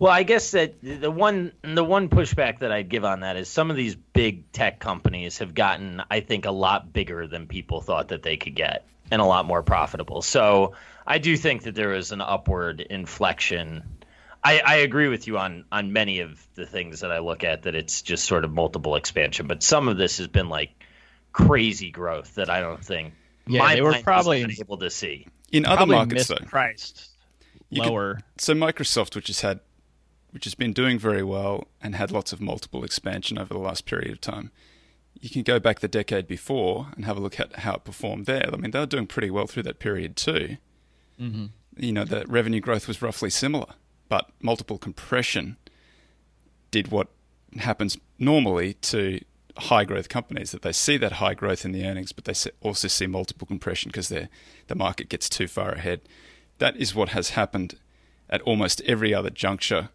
[0.00, 3.50] Well, I guess that the one the one pushback that I'd give on that is
[3.50, 7.82] some of these big tech companies have gotten, I think, a lot bigger than people
[7.82, 10.22] thought that they could get, and a lot more profitable.
[10.22, 10.72] So
[11.06, 13.82] I do think that there is an upward inflection.
[14.42, 17.64] I, I agree with you on on many of the things that I look at
[17.64, 20.70] that it's just sort of multiple expansion, but some of this has been like
[21.34, 23.12] crazy growth that I don't think
[23.46, 25.26] Yeah, my they were probably been able to see.
[25.52, 27.08] In other probably markets, though, mispriced
[27.68, 28.20] You could- lower.
[28.38, 29.60] so Microsoft, which has had,
[30.30, 33.86] which has been doing very well and had lots of multiple expansion over the last
[33.86, 34.50] period of time.
[35.20, 38.26] You can go back the decade before and have a look at how it performed
[38.26, 38.48] there.
[38.52, 40.56] I mean, they were doing pretty well through that period too.
[41.18, 43.74] hmm You know, the revenue growth was roughly similar,
[44.08, 45.56] but multiple compression
[46.70, 47.08] did what
[47.58, 49.20] happens normally to
[49.56, 52.88] high growth companies that they see that high growth in the earnings, but they also
[52.88, 54.28] see multiple compression because the
[54.74, 56.00] market gets too far ahead.
[56.58, 57.74] That is what has happened
[58.28, 59.88] at almost every other juncture.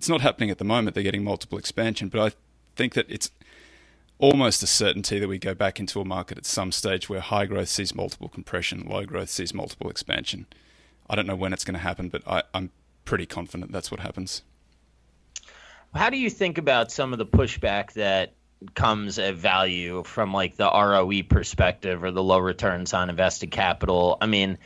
[0.00, 0.94] It's not happening at the moment.
[0.94, 2.34] They're getting multiple expansion, but I
[2.74, 3.30] think that it's
[4.16, 7.44] almost a certainty that we go back into a market at some stage where high
[7.44, 10.46] growth sees multiple compression, low growth sees multiple expansion.
[11.10, 12.70] I don't know when it's going to happen, but I, I'm
[13.04, 14.40] pretty confident that's what happens.
[15.94, 18.32] How do you think about some of the pushback that
[18.72, 24.16] comes at value from like the ROE perspective or the low returns on invested capital?
[24.18, 24.56] I mean,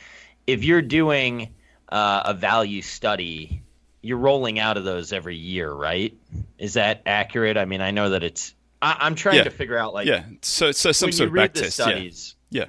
[0.47, 1.53] if you're doing
[1.89, 3.63] uh, a value study,
[4.05, 6.13] you're rolling out of those every year, right?
[6.57, 7.57] Is that accurate?
[7.57, 8.53] I mean, I know that it's.
[8.81, 9.43] I, I'm trying Yeah.
[9.45, 11.79] to figure out like yeah, so so some sort of back the test.
[11.79, 11.85] Yeah.
[11.85, 12.35] studies.
[12.49, 12.65] yeah,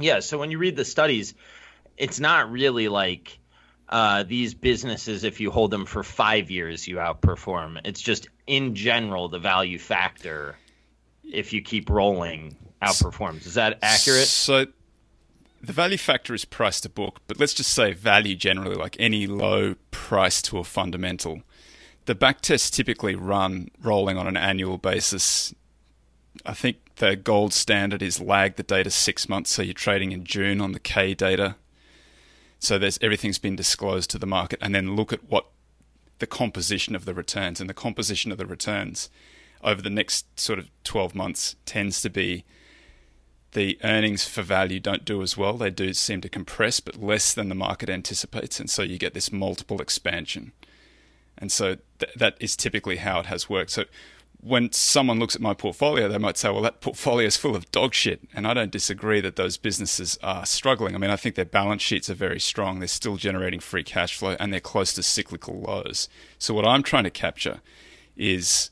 [0.00, 1.34] Yeah, so when you read the studies,
[1.96, 3.38] it's not really like
[3.88, 7.80] uh, these businesses, if you hold them for five years, you outperform.
[7.84, 10.56] It's just in general, the value factor,
[11.24, 13.46] if you keep rolling, outperforms.
[13.46, 14.26] Is that accurate?
[14.26, 14.66] So
[15.60, 19.26] the value factor is price to book, but let's just say value generally, like any
[19.26, 21.42] low price to a fundamental.
[22.06, 25.54] The back tests typically run rolling on an annual basis.
[26.46, 30.24] I think the gold standard is lag the data six months, so you're trading in
[30.24, 31.56] June on the K data.
[32.58, 35.46] So there's everything's been disclosed to the market, and then look at what
[36.20, 39.10] the composition of the returns and the composition of the returns
[39.62, 42.44] over the next sort of 12 months tends to be
[43.52, 45.54] the earnings for value don't do as well.
[45.54, 49.14] They do seem to compress, but less than the market anticipates, and so you get
[49.14, 50.52] this multiple expansion.
[51.36, 53.70] And so th- that is typically how it has worked.
[53.70, 53.84] So
[54.42, 57.70] when someone looks at my portfolio, they might say, "Well, that portfolio is full of
[57.72, 60.94] dog shit," and I don't disagree that those businesses are struggling.
[60.94, 62.78] I mean, I think their balance sheets are very strong.
[62.78, 66.08] They're still generating free cash flow, and they're close to cyclical lows.
[66.38, 67.60] So what I'm trying to capture
[68.16, 68.70] is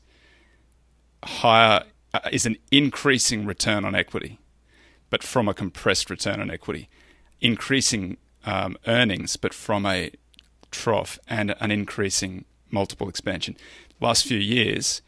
[1.23, 4.39] higher uh, is an increasing return on equity
[5.09, 6.89] but from a compressed return on equity,
[7.41, 10.11] increasing um, earnings, but from a
[10.71, 13.55] trough and an increasing multiple expansion.
[13.99, 15.01] Last few years,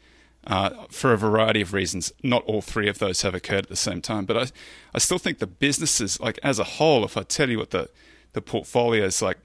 [0.46, 3.76] uh, for a variety of reasons, not all three of those have occurred at the
[3.76, 4.24] same time.
[4.24, 4.46] But I,
[4.92, 7.88] I still think the businesses, like as a whole, if I tell you what the
[8.32, 9.38] the portfolio is like,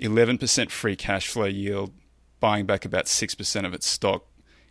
[0.00, 1.92] eleven percent free cash flow yield,
[2.40, 4.24] buying back about six percent of its stock,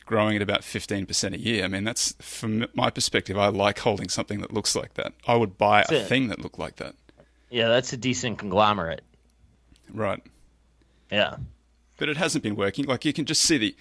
[0.05, 1.65] growing at about 15% a year.
[1.65, 5.13] I mean, that's from my perspective, I like holding something that looks like that.
[5.27, 6.07] I would buy a it.
[6.07, 6.95] thing that looked like that.
[7.49, 9.01] Yeah, that's a decent conglomerate.
[9.91, 10.21] Right.
[11.11, 11.37] Yeah.
[11.97, 12.85] But it hasn't been working.
[12.85, 13.75] Like you can just see the,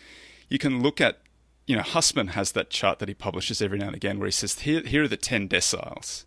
[0.49, 1.21] you can look at,
[1.67, 4.33] you know, Hussman has that chart that he publishes every now and again where he
[4.33, 6.25] says, here, here are the 10 deciles.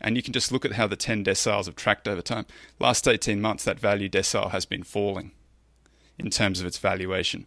[0.00, 2.46] And you can just look at how the 10 deciles have tracked over time.
[2.80, 5.30] Last 18 months, that value decile has been falling
[6.18, 7.46] in terms of its valuation.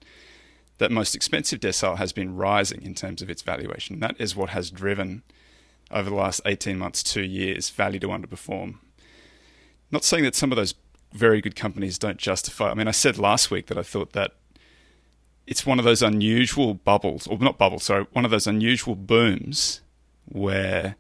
[0.78, 4.00] That most expensive decile has been rising in terms of its valuation.
[4.02, 5.24] That is what has driven,
[5.90, 8.76] over the last 18 months, two years, value to underperform.
[9.92, 10.74] Not saying that some of those
[11.14, 12.72] very good companies don't justify.
[12.72, 14.32] I mean, I said last week that I thought that
[15.48, 19.82] it's one of those unusual bubbles, or not bubbles, sorry, one of those unusual booms
[20.26, 20.96] where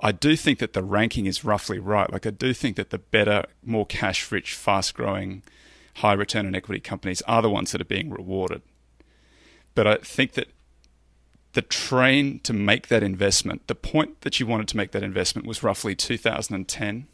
[0.00, 2.12] I do think that the ranking is roughly right.
[2.12, 5.42] Like, I do think that the better, more cash rich, fast growing,
[5.96, 8.62] high return on equity companies are the ones that are being rewarded.
[9.78, 10.48] But I think that
[11.52, 15.46] the train to make that investment, the point that you wanted to make that investment
[15.46, 17.06] was roughly 2010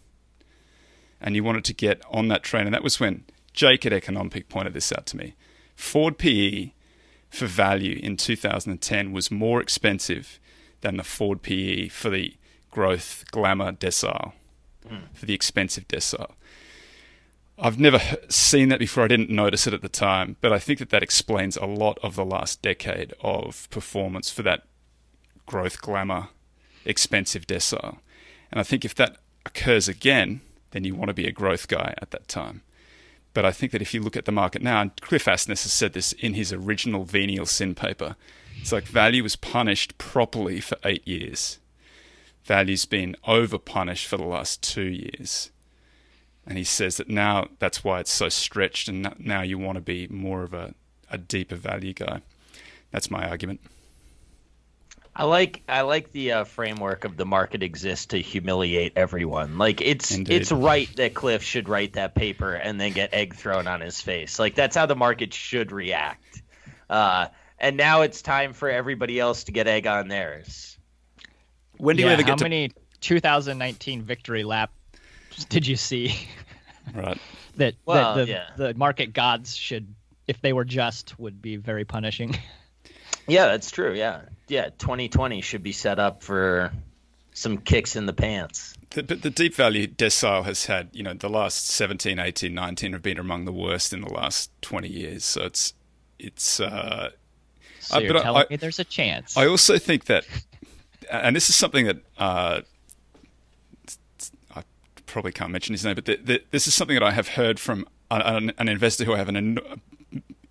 [1.21, 2.65] and you wanted to get on that train.
[2.65, 5.35] And that was when Jake at EconomPic pointed this out to me.
[5.77, 6.73] forward PE
[7.29, 10.41] for value in 2010 was more expensive
[10.81, 12.35] than the forward PE for the
[12.71, 14.33] growth glamour decile,
[14.89, 15.05] hmm.
[15.13, 16.31] for the expensive decile.
[17.59, 19.05] I've never seen that before.
[19.05, 21.99] I didn't notice it at the time, but I think that that explains a lot
[22.03, 24.65] of the last decade of performance for that
[25.47, 26.29] growth glamour,
[26.85, 27.99] expensive decile.
[28.51, 30.41] And I think if that occurs again,
[30.73, 32.63] then you want to be a growth guy at that time.
[33.35, 35.73] But I think that if you look at the market now, and Cliff Asness has
[35.73, 38.17] said this in his original venial sin paper,
[38.61, 41.59] it's like value was punished properly for eight years.
[42.45, 45.51] Value's been over punished for the last two years.
[46.47, 49.83] And he says that now that's why it's so stretched, and now you want to
[49.83, 50.75] be more of a,
[51.11, 52.21] a deeper value guy.
[52.91, 53.61] That's my argument.
[55.17, 59.59] I like I like the uh, framework of the market exists to humiliate everyone.
[59.59, 60.35] Like it's Indeed.
[60.35, 64.01] it's right that Cliff should write that paper and then get egg thrown on his
[64.01, 64.39] face.
[64.39, 66.43] Like that's how the market should react.
[66.91, 67.29] Uh,
[67.61, 70.77] and now it's time for everybody else to get egg on theirs.
[71.77, 74.75] When do you Yeah, ever how to many 2019 victory laps
[75.49, 76.15] did you see
[76.95, 77.19] right?
[77.57, 78.51] that, Well, that the, yeah.
[78.57, 79.95] the market gods should,
[80.27, 82.37] if they were just, would be very punishing?
[83.27, 83.95] Yeah, that's true.
[83.95, 84.69] Yeah, yeah.
[84.77, 86.71] 2020 should be set up for
[87.33, 88.75] some kicks in the pants.
[88.91, 92.93] The, but the deep value decile has had, you know, the last 17, 18, 19
[92.93, 95.25] have been among the worst in the last 20 years.
[95.25, 95.73] So it's,
[96.19, 97.13] it's, uh,
[97.81, 99.39] So Uh, you're but I- telling I- me there's a chance.
[99.39, 100.27] I also think that,
[101.11, 102.63] and this is something that uh, I
[105.15, 107.61] probably can't mention his name, but th th this is something that I have heard
[107.61, 109.59] from an, an investor who I have an en-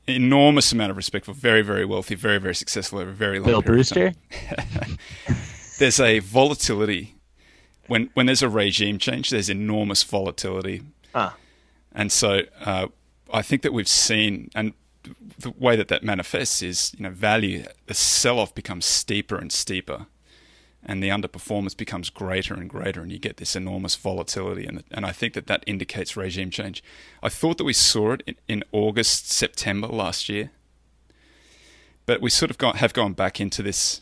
[0.08, 3.50] enormous amount of respect for, very, very wealthy, very, very successful over a very long
[3.52, 4.14] Bill Brewster.
[5.80, 7.16] There's a volatility
[7.88, 9.30] when when there's a regime change.
[9.32, 10.82] There's enormous volatility
[11.14, 11.36] Ah,
[11.92, 12.30] and so
[12.62, 12.88] uh,
[13.34, 14.74] I think that we've seen, and
[15.38, 19.52] the way that that manifests is, you know, value, the sell off becomes steeper and
[19.52, 20.08] steeper,
[20.86, 24.66] and the underperformance becomes greater and greater, and you get this enormous volatility.
[24.66, 26.84] And, and I think that that indicates regime change.
[27.22, 30.52] I thought that we saw it in, in August, September last year,
[32.06, 34.02] but we sort of got, have gone back into this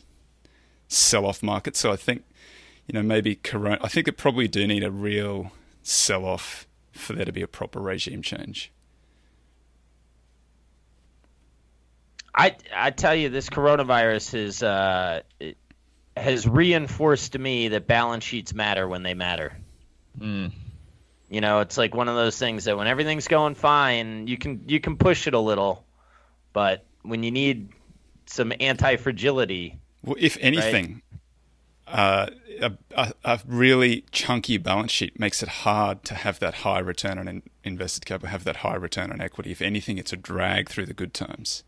[0.88, 1.76] sell off market.
[1.76, 2.24] So I think,
[2.86, 7.12] you know, maybe Corona, I think it probably do need a real sell off for
[7.12, 8.72] there to be a proper regime change.
[12.34, 15.58] I I tell you, this coronavirus is uh, it
[16.16, 19.56] has reinforced to me that balance sheets matter when they matter.
[20.18, 20.52] Mm.
[21.30, 24.64] You know, it's like one of those things that when everything's going fine, you can
[24.68, 25.84] you can push it a little,
[26.52, 27.70] but when you need
[28.26, 31.00] some anti fragility, Well, if anything,
[31.86, 32.26] uh,
[32.60, 37.18] a, a, a really chunky balance sheet makes it hard to have that high return
[37.18, 39.50] on in, invested capital, have that high return on equity.
[39.50, 41.64] If anything, it's a drag through the good times.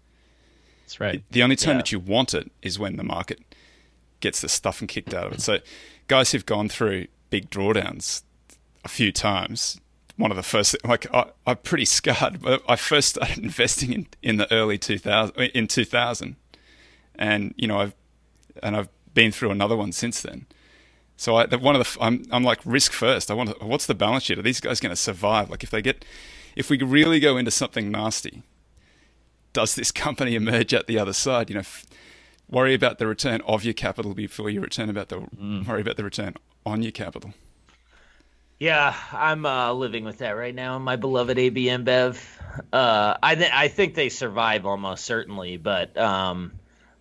[0.84, 1.24] That's right.
[1.30, 1.78] The only time Yeah.
[1.78, 3.43] that you want it is when the market
[4.24, 5.40] gets the stuffing kicked out of it.
[5.40, 5.58] So,
[6.08, 8.22] guys who've gone through big drawdowns
[8.84, 9.80] a few times,
[10.16, 12.40] one of the first, like I, I'm pretty scarred.
[12.40, 16.36] But I first started investing in, in the early 2000, in 2000,
[17.16, 17.94] and you know I've
[18.62, 20.46] and I've been through another one since then.
[21.16, 23.30] So I, one of the, I'm, I'm like risk first.
[23.30, 24.38] I want to, what's the balance sheet?
[24.38, 25.50] Are these guys going to survive?
[25.50, 26.04] Like if they get,
[26.56, 28.42] if we really go into something nasty,
[29.52, 31.50] does this company emerge at the other side?
[31.50, 31.86] You know, f-
[32.48, 35.26] worry about the return of your capital before you return about the
[35.66, 36.34] worry about the return
[36.66, 37.32] on your capital.
[38.58, 40.78] Yeah, I'm uh, living with that right now.
[40.78, 42.18] My beloved AB InBev.
[42.72, 46.52] Uh, I th- I think they survive almost certainly, but um,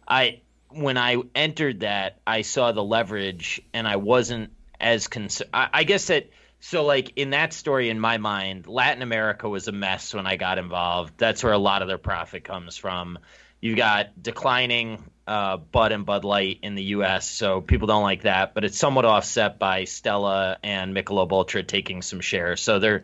[0.07, 5.51] I when I entered that, I saw the leverage, and I wasn't as concerned.
[5.53, 6.29] I-, I guess that
[6.59, 10.37] so like in that story in my mind, Latin America was a mess when I
[10.37, 11.13] got involved.
[11.17, 13.19] That's where a lot of their profit comes from.
[13.61, 18.23] You've got declining uh, Bud and Bud Light in the U.S., so people don't like
[18.23, 18.53] that.
[18.53, 22.61] But it's somewhat offset by Stella and Michelob Ultra taking some shares.
[22.61, 23.03] So their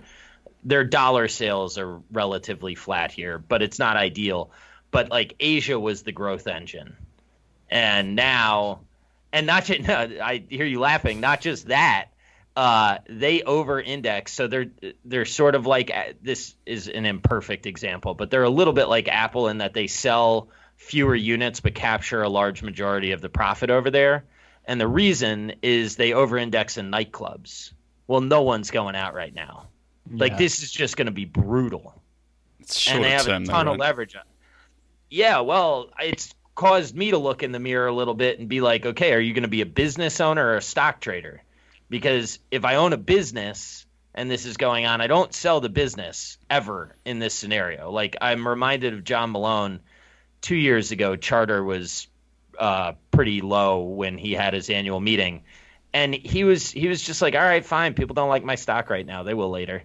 [0.64, 4.52] their dollar sales are relatively flat here, but it's not ideal.
[4.92, 6.98] But like Asia was the growth engine,
[7.70, 8.82] and now,
[9.32, 11.22] and not just no, I hear you laughing.
[11.22, 12.08] Not just that,
[12.56, 14.34] uh, they over-index.
[14.34, 14.72] So they're
[15.06, 19.08] they're sort of like this is an imperfect example, but they're a little bit like
[19.08, 20.50] Apple in that they sell
[20.80, 24.24] fewer units but capture a large majority of the profit over there.
[24.66, 27.74] And the reason is they over-index in nightclubs.
[28.08, 29.68] Well, no one's going out right now.
[30.12, 30.38] Like Yeah.
[30.40, 32.02] this is just going to be brutal
[32.60, 34.16] It's and they have a though, ton of leverage.
[34.16, 34.24] on-
[35.10, 38.62] Yeah, well, it's caused me to look in the mirror a little bit and be
[38.62, 41.42] like, okay, are you going to be a business owner or a stock trader?
[41.90, 45.70] Because if I own a business and this is going on, I don't sell the
[45.70, 47.92] business ever in this scenario.
[47.92, 49.80] Like I'm reminded of John Malone
[50.42, 51.16] two years ago.
[51.16, 52.08] Charter was
[52.58, 55.44] uh, pretty low when he had his annual meeting,
[55.94, 57.94] and he was he was just like, all right, fine.
[57.94, 59.24] People don't like my stock right now.
[59.24, 59.84] They will later.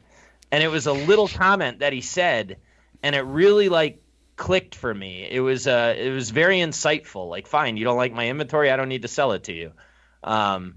[0.52, 2.58] And it was a little comment that he said,
[3.02, 4.02] and it really like
[4.36, 5.26] clicked for me.
[5.30, 7.28] It was uh, it was very insightful.
[7.28, 9.72] Like, fine, you don't like my inventory, I don't need to sell it to you.
[10.22, 10.76] Um,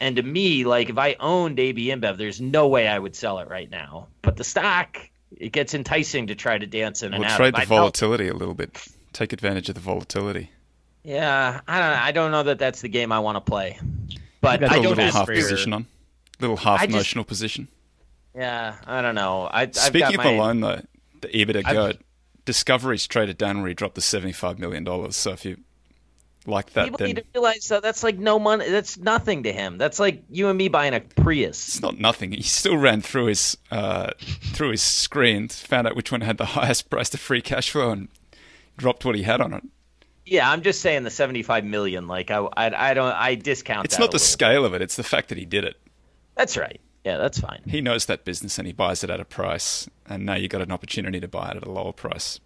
[0.00, 3.38] and to me, like if I owned AB InBev, there's no way I would sell
[3.38, 4.08] it right now.
[4.22, 4.98] But the stock,
[5.30, 7.36] it gets enticing to try to dance in and We'll out.
[7.36, 8.86] trade the volatility a little bit.
[9.14, 10.50] Take advantage of the volatility.
[11.04, 11.98] Yeah, I don't.
[11.98, 13.78] I don't know that that's the game I want to play.
[14.42, 15.86] But I a don't little have half position on.
[16.40, 17.68] Little half just- notional position.
[18.34, 19.44] Yeah, I don't know.
[19.44, 20.82] I, I've Speaking got of my, alone though,
[21.22, 21.98] the EBITDA I've-
[22.44, 25.14] Discovery's traded down where he dropped the seventy-five million dollars.
[25.16, 25.58] So if you
[26.46, 28.68] like that, People then need to realize though that's like no money.
[28.68, 29.78] That's nothing to him.
[29.78, 31.68] That's like you and me buying a Prius.
[31.68, 32.32] it's not nothing.
[32.32, 36.44] He still ran through his uh, through his screen, found out which one had the
[36.56, 38.08] highest price to free cash flow, and
[38.76, 39.64] dropped what he had on it.
[40.26, 42.06] Yeah, I'm just saying the 75 million.
[42.06, 43.12] Like I, I, I don't.
[43.12, 43.84] I discount.
[43.84, 45.76] It's not the scale of it; it's the fact that he did it.
[46.34, 46.80] That's right.
[47.04, 47.60] Yeah, that's fine.
[47.66, 50.62] He knows that business and he buys it at a price, and now you got
[50.62, 52.40] an opportunity to buy it at a lower price.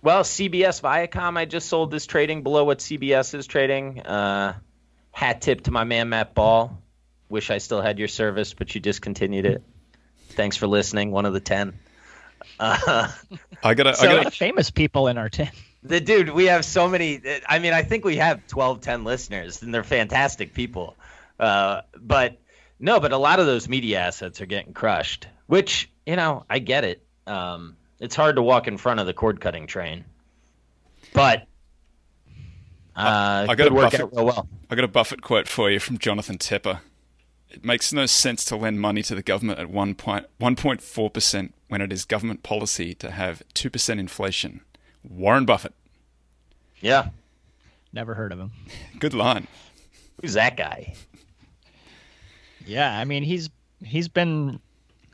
[0.00, 4.00] Well, CBS Viacom, I just sold this trading below what CBS is trading.
[4.00, 4.54] Uh,
[5.10, 6.80] hat tip to my man Matt Ball.
[7.28, 9.62] Wish I still had your service, but you discontinued it.
[10.30, 11.10] Thanks for listening.
[11.10, 11.80] One of the ten.
[12.60, 13.10] Uh,
[13.62, 15.48] I gotta, So- I A gotta, famous people in our team.
[15.82, 17.20] the dude, we have so many.
[17.48, 20.96] I mean, I think we have 12, 10 listeners, and they're fantastic people.
[21.38, 22.38] Uh, but
[22.80, 25.26] no, but a lot of those media assets are getting crushed.
[25.46, 27.06] Which you know, I get it.
[27.26, 30.04] Um, it's hard to walk in front of the cord cutting train,
[31.12, 31.46] but
[32.96, 34.48] uh, I got could a work Buffett- out real well.
[34.70, 36.80] I got a Buffett quote for you from Jonathan Tepper.
[37.50, 42.04] It makes no sense to lend money to the government at 1.4% when it is
[42.04, 44.60] government policy to have 2% inflation.
[45.02, 45.74] Warren Buffett.
[46.80, 47.08] Yeah,
[47.92, 48.52] Never heard of him.
[48.98, 49.46] Good line.
[50.20, 50.94] who's that guy?
[52.66, 53.48] Yeah, I mean he's
[53.82, 54.60] he's been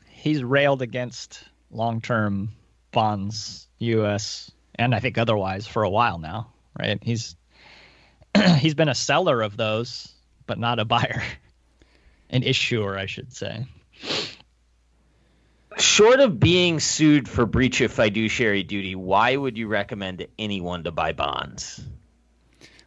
[0.09, 2.49] he's railed against long-term
[2.91, 4.51] bonds, U.S.
[4.75, 6.99] and I think otherwise for a while now, right?
[7.01, 7.35] He's
[8.57, 10.11] he's been a seller of those,
[10.47, 11.23] but not a buyer,
[12.35, 13.65] an issuer, I should say.
[15.77, 20.83] Short of being sued for breach of fiduciary duty, why would you recommend to anyone
[20.83, 21.81] to buy bonds?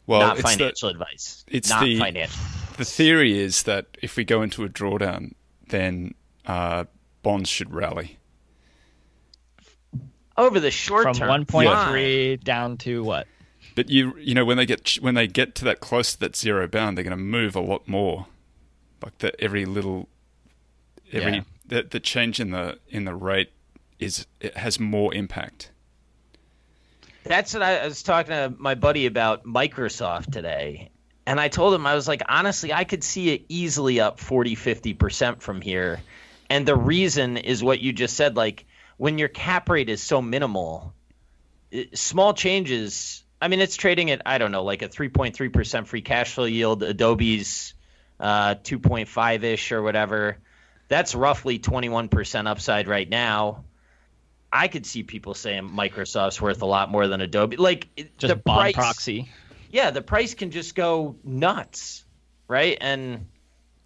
[0.06, 1.44] Well, not it's the, financial advice.
[1.48, 2.40] it's not the- financial.
[2.76, 5.32] the theory is that if we go into a drawdown,
[5.68, 6.14] then
[6.46, 6.84] uh,
[7.22, 8.18] bonds should rally.
[10.36, 13.26] Over the short From term, 1.3 down to what?
[13.74, 16.36] But you, you know, when they get when they get to that close to that
[16.36, 18.26] zero bound, they're going to move a lot more.
[19.02, 20.08] Like that, every little,
[21.12, 21.42] every Yeah.
[21.66, 23.52] the, the change in the in the rate
[23.98, 25.70] is it has more impact.
[27.24, 30.90] That's what I, I was talking to my buddy about Microsoft today.
[31.26, 34.56] And I told him, I was like, honestly, I could see it easily up 40,
[34.56, 36.00] 50% from here.
[36.48, 38.34] And the reason is what you just said.
[38.34, 38.64] Like,
[38.96, 40.94] when your cap rate is so minimal,
[41.92, 43.22] small changes.
[43.42, 46.82] I mean, it's trading at, I don't know, like a 3.3% free cash flow yield.
[46.82, 47.74] Adobe's
[48.20, 50.38] uh, 2.5 ish or whatever.
[50.88, 53.64] That's roughly 21% upside right now.
[54.52, 57.56] I could see people saying Microsoft's worth a lot more than Adobe.
[57.56, 59.30] Like Just the bond price, proxy.
[59.70, 62.04] Yeah, the price can just go nuts,
[62.48, 62.78] right?
[62.80, 63.26] And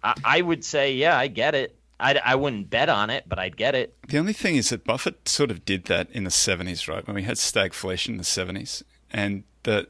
[0.01, 1.77] I, I would say, yeah, I get it.
[1.99, 3.95] I, I wouldn't bet on it, but I'd get it.
[4.07, 7.05] The only thing is that Buffett sort of did that in the seventies, right?
[7.05, 9.87] When we had stagflation in the seventies, and the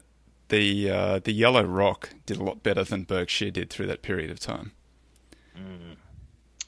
[0.54, 4.30] the uh, the yellow rock did a lot better than Berkshire did through that period
[4.30, 4.72] of time.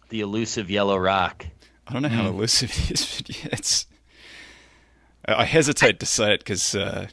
[0.09, 1.47] The elusive yellow rock.
[1.87, 3.87] I don't know how elusive it is, but yeah, it's.
[5.27, 7.09] I I hesitate to say it because uh,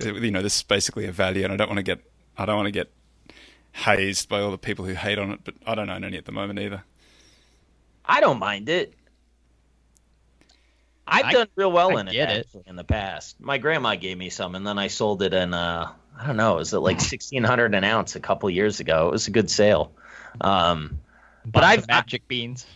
[0.00, 2.00] you know this is basically a value, and I don't want to get
[2.38, 2.92] I don't want to get
[3.72, 5.40] hazed by all the people who hate on it.
[5.44, 6.84] But I don't own any at the moment either.
[8.04, 8.94] I don't mind it.
[11.06, 12.46] I've I- done real well I in it, get it.
[12.46, 13.36] actually, in the past.
[13.40, 16.56] My grandma gave me some, and then I sold it in uh, I don't know,
[16.56, 19.08] was it like sixteen hundred an ounce a couple years ago?
[19.08, 19.92] It was a good sale.
[20.40, 20.98] Um,
[21.46, 22.66] But I've- I've magic beans.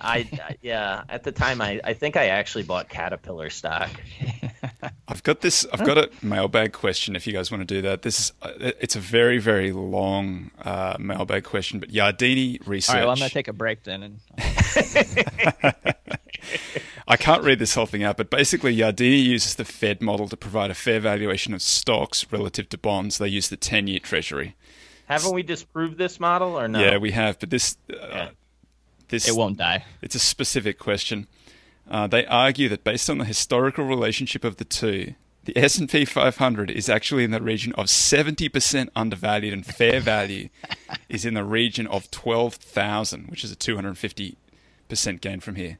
[0.00, 3.88] I, I yeah, at the time I, I think I actually bought Caterpillar stock.
[5.08, 5.64] I've got this.
[5.72, 7.14] I've got a mailbag question.
[7.14, 10.50] If you guys want to do that, this is uh, it's a very very long
[10.60, 11.78] uh, mailbag question.
[11.78, 12.90] But Yardeni research.
[12.94, 14.02] All right, well, I'm gonna take a break then.
[14.02, 14.20] And
[17.06, 20.36] I can't read this whole thing out, but basically, Yardeni uses the Fed model to
[20.36, 23.18] provide a fair valuation of stocks relative to bonds.
[23.18, 24.56] They use the 10 year treasury.
[25.06, 26.80] Haven't we disproved this model or no?
[26.80, 27.76] Yeah, we have, but this.
[27.90, 28.30] Uh, Okay.
[29.08, 29.84] this it won't die.
[30.02, 31.26] It's a specific question.
[31.90, 36.70] Uh, they argue that based on the historical relationship of the two, the S&P 500
[36.70, 40.50] is actually in the region of 70% undervalued and fair value
[41.08, 44.34] is in the region of 12,000, which is a 250%
[45.22, 45.78] gain from here.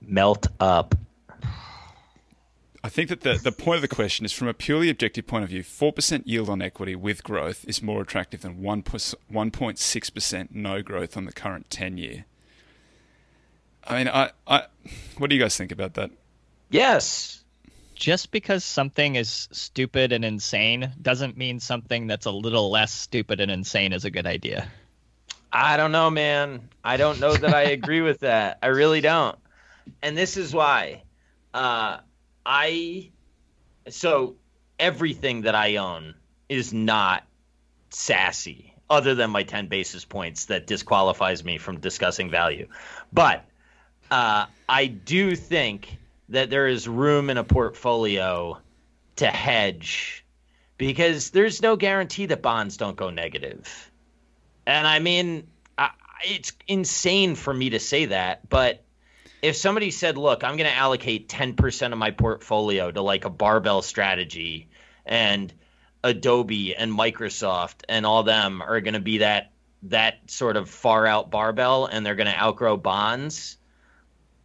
[0.00, 0.94] Melt up.
[2.82, 5.44] I think that the, the point of the question is from a purely objective point
[5.44, 11.16] of view, 4% yield on equity with growth is more attractive than 1.6% no growth
[11.16, 12.24] on the current 10 year.
[13.86, 14.62] I mean, I, I,
[15.18, 16.10] what do you guys think about that?
[16.70, 17.44] Yes.
[17.94, 23.40] Just because something is stupid and insane doesn't mean something that's a little less stupid
[23.40, 24.70] and insane is a good idea.
[25.52, 26.68] I don't know, man.
[26.82, 28.58] I don't know that I agree with that.
[28.62, 29.36] I really don't.
[30.02, 31.02] And this is why.
[31.52, 31.98] Uh,
[32.44, 33.10] I
[33.88, 34.36] so
[34.78, 36.14] everything that I own
[36.48, 37.24] is not
[37.90, 42.66] sassy other than my 10 basis points that disqualifies me from discussing value.
[43.12, 43.44] But
[44.10, 45.96] uh, I do think
[46.30, 48.58] that there is room in a portfolio
[49.16, 50.24] to hedge
[50.76, 53.90] because there's no guarantee that bonds don't go negative.
[54.66, 55.46] And I mean,
[55.78, 55.90] I,
[56.24, 58.82] it's insane for me to say that, but
[59.42, 63.30] if somebody said, "Look, I'm going to allocate 10% of my portfolio to like a
[63.30, 64.68] barbell strategy
[65.06, 65.52] and
[66.02, 69.52] Adobe and Microsoft and all them are going to be that
[69.84, 73.56] that sort of far out barbell and they're going to outgrow bonds."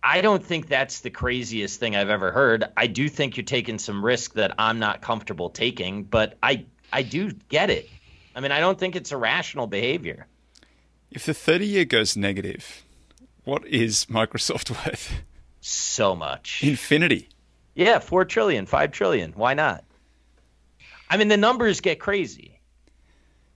[0.08, 2.64] I don't think that's the craziest thing I've ever heard.
[2.78, 7.02] I do think you're taking some risk that I'm not comfortable taking, but I I
[7.02, 7.90] do get it.
[8.36, 10.28] I mean, I don't think it's irrational behavior.
[11.10, 12.85] If the 30 year goes negative,
[13.46, 15.22] what is Microsoft worth?
[15.62, 16.62] So much.
[16.64, 17.30] Infinity.
[17.74, 19.32] Yeah, four trillion, five trillion.
[19.34, 19.84] Why not?
[21.10, 22.60] I mean, the numbers get crazy.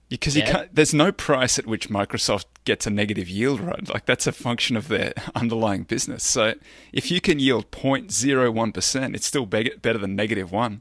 [0.08, 0.52] Because you Yeah.
[0.52, 3.88] can't, there's no price at which Microsoft gets a negative yield, right?
[3.88, 6.24] Like that's a function of their underlying business.
[6.24, 6.54] So
[6.92, 10.80] if you can yield 0.01%, it's still better than negative one.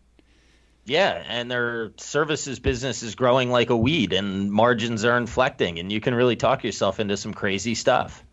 [0.85, 5.91] Yeah, and their services business is growing like a weed, and margins are inflecting, and
[5.91, 8.23] you can really talk yourself into some crazy stuff.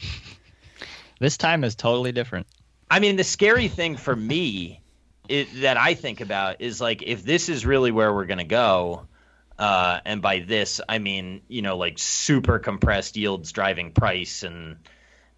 [1.20, 2.46] This time is totally different.
[2.90, 4.82] I mean, the scary thing for me
[5.28, 8.44] it, that I think about is like if this is really where we're going to
[8.44, 9.06] go,
[9.58, 14.76] uh, and by this I mean you know like super compressed yields driving price, and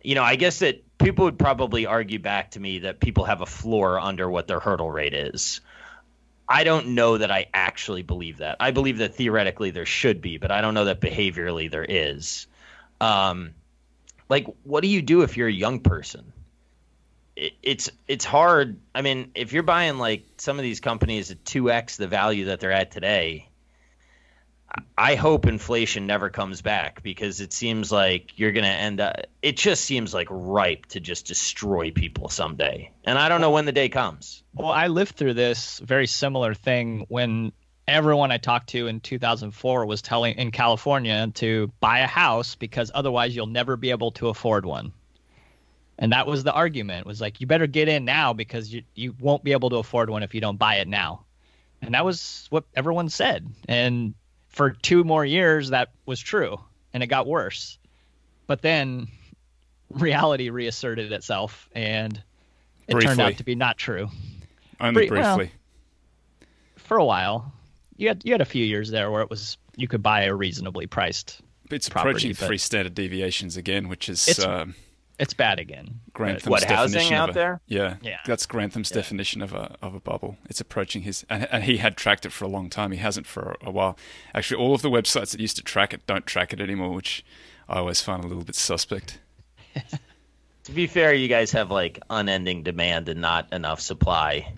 [0.03, 3.41] you know I guess that people would probably argue back to me that people have
[3.41, 5.61] a floor under what their hurdle rate is.
[6.49, 8.57] I don't know that I actually believe that.
[8.59, 12.49] I believe that theoretically there should be, but I don't know that behaviorally there is.
[13.01, 13.55] Um,
[14.31, 16.33] like, what do you do if you're a young person?
[17.41, 18.79] it, it's it's hard.
[18.95, 22.47] I mean, if you're buying like some of these companies at two x the value
[22.47, 23.49] that they're at today,
[24.97, 29.17] I hope inflation never comes back because it seems like you're going to end up.
[29.43, 33.65] It just seems like ripe to just destroy people someday, and I don't know when
[33.65, 34.43] the day comes.
[34.55, 37.53] Well, I lived through this very similar thing when
[37.91, 42.91] everyone I talked to in 2004 was telling in California to buy a house because
[42.95, 44.93] otherwise you'll never be able to afford one.
[45.99, 49.15] And that was the argument was like you better get in now because you you
[49.21, 51.25] won't be able to afford one if you don't buy it now.
[51.83, 53.47] And that was what everyone said.
[53.69, 54.15] And
[54.49, 56.59] for two more years that was true
[56.95, 57.79] and it got worse.
[58.47, 59.09] But then
[59.91, 62.23] reality reasserted itself and
[62.89, 64.09] it turned out to be not true
[64.81, 65.55] Only Pretty- well, briefly.
[66.77, 67.53] for a while.
[68.01, 70.35] You had you had a few years there where it was you could buy a
[70.35, 71.41] reasonably priced.
[71.71, 74.75] it's property, approaching three standard deviations again, which is It's- um,
[75.19, 76.01] It's bad again.
[76.15, 76.51] Grantham.
[76.51, 77.61] What, definition housing of out a- there?
[77.67, 78.17] Yeah, Yeah.
[78.25, 80.39] That's Grantham's definition of a of a bubble.
[80.49, 82.91] It's approaching his, and, and he had tracked it for a long time.
[82.91, 83.99] He hasn't for a, a while.
[84.35, 87.23] Actually, all of the websites that used to track it don't track it anymore, which
[87.69, 89.19] I always find a little bit suspect.
[90.65, 94.53] To be fair, you guys have like unending demand and not enough supply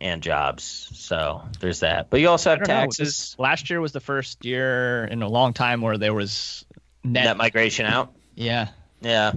[0.00, 2.10] and jobs, so there's that.
[2.10, 5.28] But you also have don't know, taxes, last year was the first year in a
[5.28, 6.64] long time where there was
[7.02, 7.24] net.
[7.24, 8.12] net migration out.
[8.34, 8.68] yeah.
[9.00, 9.32] Yeah.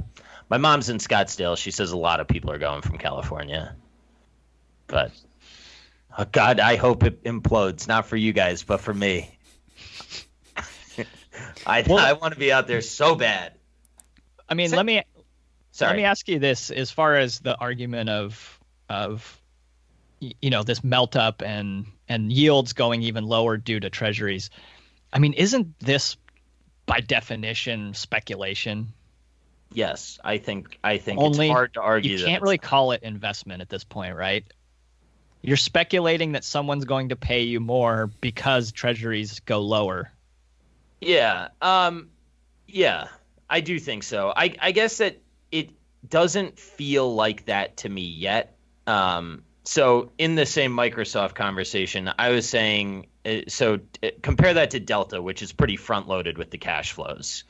[0.49, 1.57] My mom's in Scottsdale.
[1.57, 3.76] She says a lot of people are going from California.
[4.88, 5.12] But
[6.18, 7.88] oh God, I hope it implodes.
[7.88, 9.38] Not for you guys, but for me.
[11.66, 13.53] I Well- I want to be out there so bad.
[14.47, 15.03] I mean, Say- let me
[15.72, 15.91] Sorry.
[15.91, 19.39] let me ask you this: as far as the argument of of
[20.20, 24.49] you know this melt up and and yields going even lower due to treasuries,
[25.13, 26.17] I mean, isn't this
[26.86, 28.93] by definition speculation?
[29.72, 32.17] yes, I think I think Only it's hard to argue.
[32.17, 34.43] you can't really call it investment at this point, right?
[35.41, 40.11] You're speculating that someone's going to pay you more because treasuries go lower.
[41.01, 41.49] Yeah.
[41.61, 42.09] Um
[42.67, 43.07] yeah,
[43.49, 44.34] I do think so.
[44.36, 45.72] I I guess that it
[46.07, 48.57] doesn't feel like that to me yet.
[48.88, 54.72] Um so in the same Microsoft conversation, I was saying uh, so uh, compare that
[54.72, 57.43] to Delta, which is pretty front loaded with the cash flows.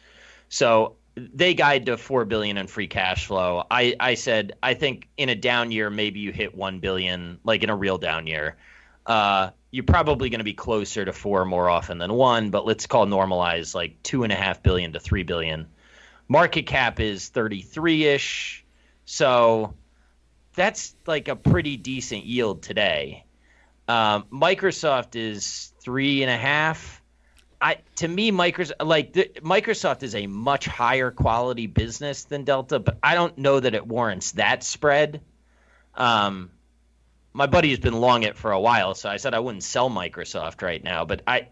[0.50, 3.64] So they guide to four billion in free cash flow.
[3.72, 7.64] I I said I think in a down year maybe you hit one billion, like
[7.64, 8.58] in a real down year.
[9.06, 12.86] Uh, you're probably going to be closer to four more often than one, but let's
[12.86, 15.68] call normalize like two and a half billion to three billion.
[16.28, 18.66] Market cap is 33 ish,
[19.06, 19.74] so
[20.60, 23.24] that's like a pretty decent yield today.
[23.88, 27.02] Um, Microsoft is three and a half.
[27.62, 32.78] I to me, Microsoft like the, Microsoft is a much higher quality business than Delta,
[32.78, 35.22] but I don't know that it warrants that spread.
[35.96, 36.52] Um,
[37.32, 39.90] my buddy has been long it for a while, so I said I wouldn't sell
[39.90, 41.48] Microsoft right now, but I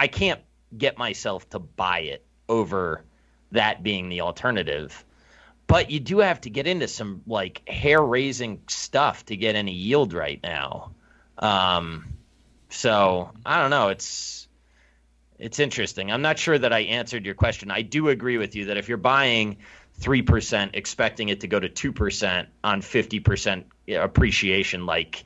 [0.00, 0.40] I can't
[0.76, 3.04] get myself to buy it over
[3.52, 5.04] that being the alternative.
[5.68, 9.72] But you do have to get into some like hair raising stuff to get any
[9.72, 10.92] yield right now.
[11.38, 12.06] Um,
[12.70, 13.88] so I don't know.
[13.88, 14.48] It's
[15.38, 16.10] it's interesting.
[16.10, 17.70] I'm not sure that I answered your question.
[17.70, 19.58] I do agree with you that if you're buying
[19.94, 25.24] three percent, expecting it to go to two percent on fifty percent appreciation, like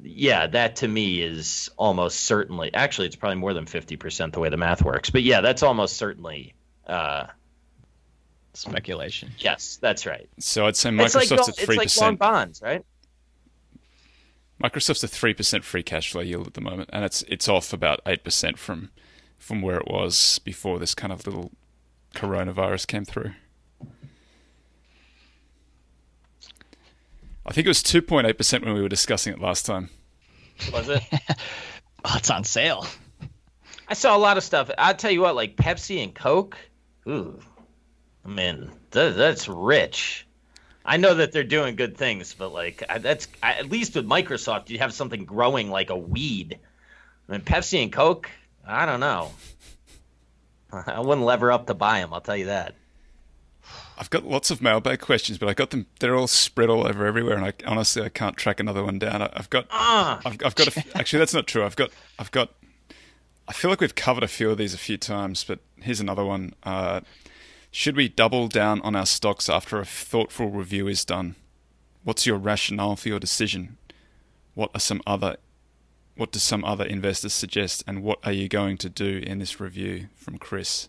[0.00, 2.74] yeah, that to me is almost certainly.
[2.74, 5.10] Actually, it's probably more than fifty percent the way the math works.
[5.10, 6.54] But yeah, that's almost certainly.
[6.86, 7.26] Uh,
[8.54, 9.30] Speculation.
[9.38, 10.28] yes, that's right.
[10.38, 12.84] So I'd say Microsoft's It's like, Microsoft's it's at three like long bonds, right?
[14.62, 17.72] Microsoft's a three percent free cash flow yield at the moment, and it's it's off
[17.72, 18.90] about eight percent from
[19.38, 21.50] from where it was before this kind of little
[22.14, 23.32] coronavirus came through.
[27.46, 29.90] I think it was two point eight percent when we were discussing it last time.
[30.72, 31.02] Was it?
[32.06, 32.86] Oh, it's on sale.
[33.88, 34.70] I saw a lot of stuff.
[34.76, 36.58] I'll tell you what, like Pepsi and Coke.
[37.08, 37.40] Ooh,
[38.24, 40.26] I mean, th- that's rich.
[40.84, 44.06] I know that they're doing good things, but like I- that's I, at least with
[44.06, 46.58] Microsoft, you have something growing like a weed.
[47.28, 48.30] I mean, Pepsi and Coke.
[48.66, 49.30] I don't know.
[50.86, 52.12] I wouldn't lever up to buy them.
[52.12, 52.74] I'll tell you that.
[53.96, 55.86] I've got lots of mailbag questions, but I got them.
[56.00, 59.22] They're all spread all over everywhere, and I honestly I can't track another one down.
[59.22, 59.66] I, I've got.
[59.70, 60.76] Ah, I've, I've got.
[60.76, 61.64] A, actually, that's not true.
[61.64, 61.90] I've got.
[62.18, 62.50] I've got.
[63.46, 66.24] I feel like we've covered a few of these a few times, but here's another
[66.24, 66.54] one.
[66.64, 67.00] Uh,
[67.74, 71.34] should we double down on our stocks after a thoughtful review is done?
[72.04, 73.78] What's your rationale for your decision?
[74.54, 75.38] What are some other
[76.14, 79.58] what do some other investors suggest and what are you going to do in this
[79.58, 80.88] review from Chris?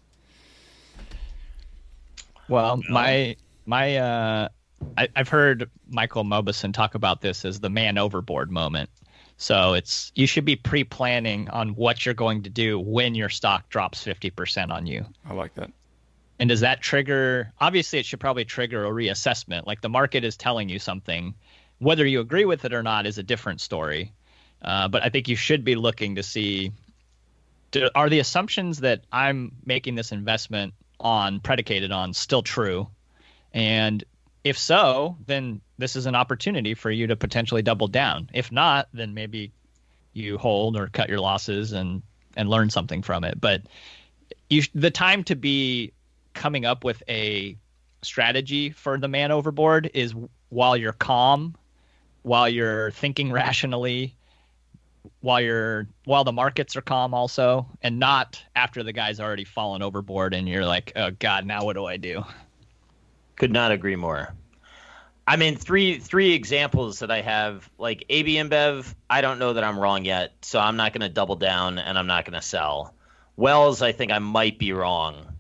[2.49, 4.49] Well, my my uh,
[4.95, 8.91] I, I've heard Michael Mauboussin talk about this as the man overboard moment.
[9.37, 13.69] So it's you should be pre-planning on what you're going to do when your stock
[13.69, 15.03] drops fifty percent on you.
[15.27, 15.71] I like that.
[16.39, 17.53] And does that trigger?
[17.59, 19.65] Obviously, it should probably trigger a reassessment.
[19.65, 21.35] Like the market is telling you something,
[21.79, 24.13] whether you agree with it or not is a different story.
[24.61, 26.71] Uh, but I think you should be looking to see
[27.71, 32.87] do, are the assumptions that I'm making this investment on predicated on still true,
[33.53, 34.03] and
[34.43, 38.29] if so, then this is an opportunity for you to potentially double down.
[38.33, 39.51] If not, then maybe
[40.13, 42.01] you hold or cut your losses and
[42.37, 43.39] and learn something from it.
[43.39, 43.63] But
[44.49, 45.91] you the time to be
[46.35, 47.57] coming up with a
[48.03, 50.13] strategy for the man overboard is
[50.49, 51.55] while you're calm,
[52.21, 54.15] while you're thinking rationally,
[55.21, 59.81] while you're while the markets are calm also, and not after the guy's already fallen
[59.81, 62.23] overboard and you're like, oh god, now what do I do?
[63.35, 64.33] Could not agree more.
[65.27, 68.93] I mean, three three examples that I have, like AB InBev.
[69.09, 71.97] I don't know that I'm wrong yet, so I'm not going to double down and
[71.97, 72.93] I'm not going to sell.
[73.35, 75.34] Wells, I think I might be wrong,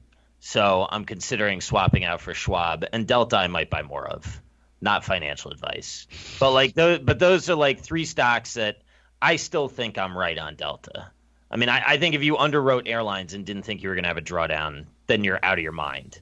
[0.45, 2.85] so I'm considering swapping out for Schwab.
[2.93, 4.43] And Delta, I might buy more of.
[4.79, 6.05] Not financial advice,
[6.39, 6.99] but like those.
[6.99, 8.83] But those are like three stocks that
[9.19, 11.07] I still think I'm right on Delta.
[11.49, 14.03] I mean, I, I think if you underwrote airlines and didn't think you were going
[14.03, 16.19] to have a drawdown, then you're out of your mind.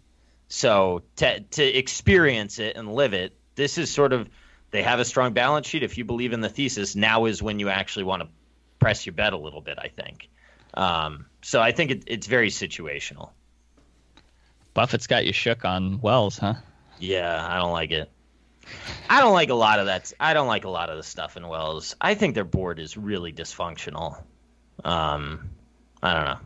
[0.48, 4.30] So to to experience it and live it, this is sort of
[4.72, 5.84] they have a strong balance sheet.
[5.84, 8.30] If you believe in the thesis, now is when you actually want to
[8.80, 9.78] press your bet a little bit.
[9.80, 10.30] I think.
[10.76, 13.32] Um, so I think it, it's very situational.
[14.74, 16.56] Buffett's got you shook on Wells, huh?
[17.00, 18.10] Yeah, I don't like it.
[19.10, 20.12] I don't like a lot of that.
[20.20, 21.96] I don't like a lot of the stuff in Wells.
[22.02, 24.24] I think their board is really dysfunctional.
[24.84, 25.50] Um,
[26.02, 26.40] I don't know.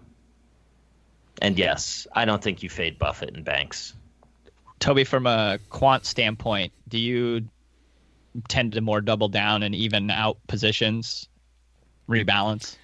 [1.41, 3.93] And yes, I don't think you fade Buffett and Banks.
[4.79, 7.47] Toby, from a quant standpoint, do you
[8.47, 11.27] tend to more double down and even out positions,
[12.09, 12.75] rebalance?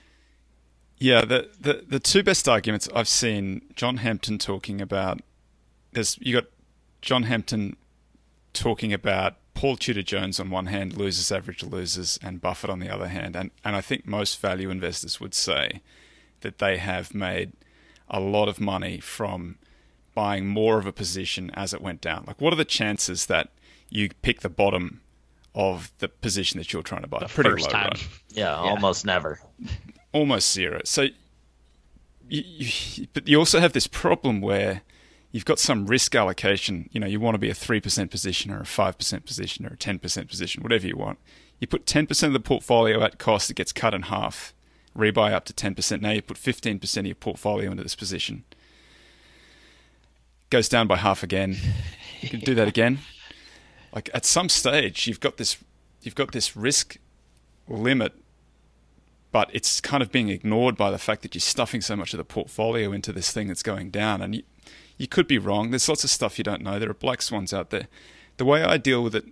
[1.00, 5.22] Yeah, the, the the two best arguments I've seen John Hempton talking about
[5.94, 6.46] there's you got
[7.02, 7.76] John Hempton
[8.54, 12.90] talking about Paul Tudor Jones on one hand, losers average losers, and Buffett on the
[12.90, 15.82] other hand, and and I think most value investors would say
[16.42, 17.54] that they have made
[18.10, 19.58] a lot of money from
[20.14, 22.24] buying more of a position as it went down?
[22.28, 23.50] Like, what are the chances that
[23.90, 25.02] you pick the bottom
[25.56, 27.20] of the position that you're trying to buy?
[27.20, 27.90] The Pretty first low, time.
[27.94, 28.08] right?
[28.30, 29.40] Yeah, almost never.
[30.12, 30.82] almost zero.
[30.86, 31.04] So,
[32.28, 34.82] you, you, but you also have this problem where
[35.34, 36.90] you've got some risk allocation.
[36.94, 39.66] You know, you want to be a three percent position or a five percent position
[39.66, 41.20] or a ten percent position, whatever you want.
[41.60, 44.54] You put ten percent of the portfolio at cost, it gets cut in half.
[44.98, 46.02] Rebuy up to ten percent.
[46.02, 48.46] Now you put fifteen percent of your portfolio into this position.
[50.50, 51.58] Goes down by half again.
[52.22, 53.00] You can do that again.
[53.94, 55.58] Like at some stage, you've got this,
[56.02, 56.98] you've got this risk
[57.68, 58.14] limit
[59.32, 62.20] but it's kind of being ignored by the fact that you're stuffing so much of
[62.20, 64.22] the portfolio into this thing that's going down.
[64.22, 64.44] And
[64.98, 65.70] you, could be wrong.
[65.70, 66.80] There's lots of stuff you don't know.
[66.80, 67.88] There are black swans out there.
[68.38, 69.26] The way I deal with it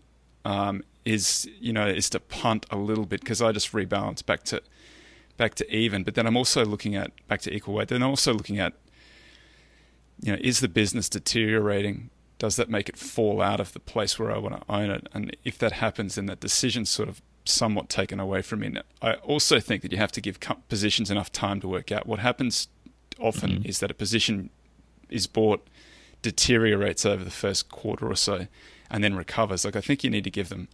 [0.45, 4.43] um, is, you know, is to punt a little bit because I just rebalance back
[4.43, 4.62] to
[5.38, 6.03] back to even.
[6.03, 7.88] But then I'm also looking at back to equal weight.
[7.88, 8.74] Then I'm also looking at,
[10.22, 12.09] you know, is the business deteriorating?
[12.38, 15.07] Does that make it fall out of the place where I want to own it?
[15.14, 18.76] And if that happens, then that decision's sort of somewhat taken away from me.
[19.01, 20.39] I also think that you have to give
[20.70, 22.05] positions enough time to work out.
[22.05, 22.68] What happens
[23.20, 23.66] often mm-hmm.
[23.70, 24.49] is that a position
[25.12, 25.68] is bought,
[26.22, 28.47] deteriorates over the first quarter or so,
[28.89, 29.66] and then recovers.
[29.66, 30.68] Like I think you need to give them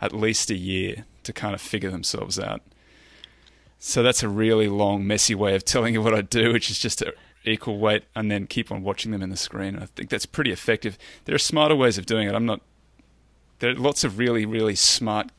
[0.00, 2.62] at least a year to kind of figure themselves out.
[3.78, 6.78] So that's a really long, messy way of telling you what I do, which is
[6.78, 7.14] just to
[7.44, 9.76] equal weight and then keep on watching them in the screen.
[9.76, 10.98] I think that's pretty effective.
[11.24, 12.34] There are smarter ways of doing it.
[12.34, 12.60] I'm not.
[13.60, 15.30] There are lots of really, really smart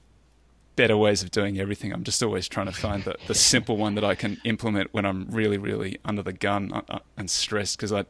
[0.76, 1.92] better ways of doing everything.
[1.92, 5.06] I'm just always trying to find the, the simple one that I can implement when
[5.06, 8.06] I'm really, really under the gun uh, uh, and stressed because I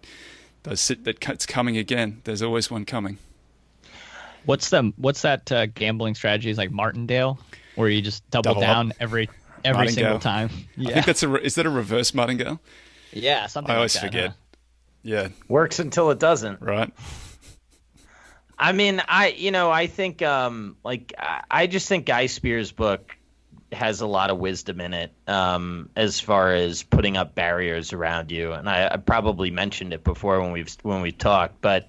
[0.63, 2.21] those that it's coming again.
[2.23, 3.17] There's always one coming.
[4.45, 6.49] What's the what's that uh, gambling strategy?
[6.49, 7.39] Is like Martindale,
[7.75, 8.97] where you just double, double down up.
[8.99, 9.29] every
[9.63, 10.49] every single time.
[10.75, 10.89] Yeah.
[10.89, 12.59] I think that's a is that a reverse Martingale?
[13.11, 13.71] Yeah, something.
[13.71, 14.29] I always like that, forget.
[14.29, 14.35] Huh?
[15.03, 16.61] Yeah, works until it doesn't.
[16.61, 16.91] Right.
[18.61, 21.13] I mean, I you know I think um like
[21.49, 23.17] I just think Guy Spier's book
[23.71, 28.29] has a lot of wisdom in it um, as far as putting up barriers around
[28.29, 31.87] you, and I, I probably mentioned it before when we've when we talked, but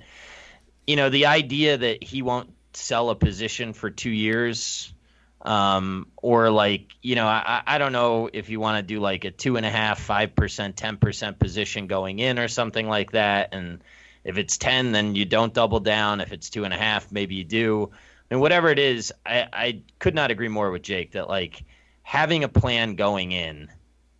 [0.87, 4.95] you know the idea that he won't sell a position for two years
[5.43, 9.27] um, or like you know I, I don't know if you want to do like
[9.27, 13.12] a two and a half five percent ten percent position going in or something like
[13.12, 13.83] that and
[14.25, 16.20] if it's 10, then you don't double down.
[16.20, 17.91] If it's two and a half, maybe you do.
[18.31, 21.64] And whatever it is, I, I could not agree more with Jake that like
[22.03, 23.70] having a plan going in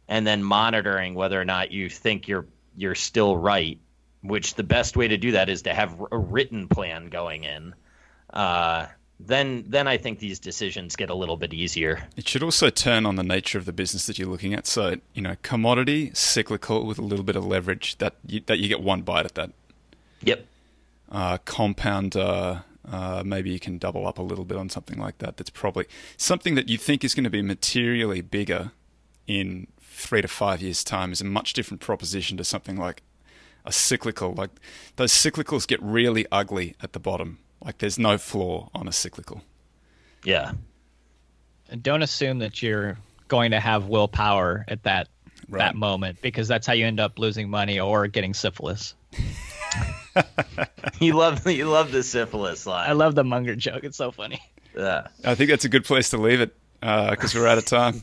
[0.09, 2.47] and then monitoring whether or not you think you're
[2.77, 3.79] you're still right,
[4.23, 7.75] which the best way to do that is to have a written plan going in.
[8.31, 8.87] Uh,
[9.21, 12.07] then then I think these decisions get a little bit easier.
[12.17, 14.67] It should also turn on the nature of the business that you're looking at.
[14.67, 18.69] So you know, commodity, cyclical, with a little bit of leverage that you, that you
[18.69, 19.53] get one bite at that.
[20.23, 20.47] Yep.
[21.11, 25.37] Uh, compounder, uh, maybe you can double up a little bit on something like that.
[25.37, 28.73] That's probably something that you think is going to be materially bigger
[29.27, 33.03] in three to five years' time is a much different proposition to something like
[33.65, 34.35] a cyclical.
[34.35, 34.51] Like
[34.97, 37.39] those cyclicals get really ugly at the bottom.
[37.65, 39.43] Like there's no floor on a cyclical.
[40.25, 40.53] Yeah.
[41.71, 42.99] And don't assume that you're
[43.29, 45.09] going to have willpower at that
[45.49, 45.61] right.
[45.61, 48.95] that moment because that's how you end up losing money or getting syphilis.
[51.01, 52.89] you love you love the syphilis line.
[52.89, 53.85] I love the Munger joke.
[53.85, 54.41] It's so funny.
[54.77, 55.09] Yeah.
[55.25, 58.03] I think that's a good place to leave it because uh, we're out of time.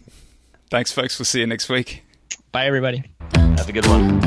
[0.69, 1.17] Thanks, folks.
[1.17, 2.03] We'll see you next week.
[2.51, 3.03] Bye, everybody.
[3.33, 4.19] Have a good one.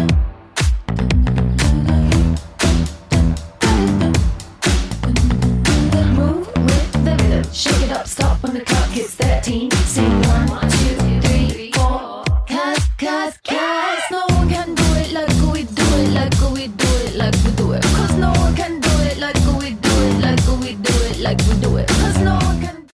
[6.15, 7.53] Move with the rhythm.
[7.53, 9.71] Shake it up, stop when the clock hits 13.
[9.71, 12.25] Sing one, two, three, four.
[12.49, 13.82] Cause, cause, cause.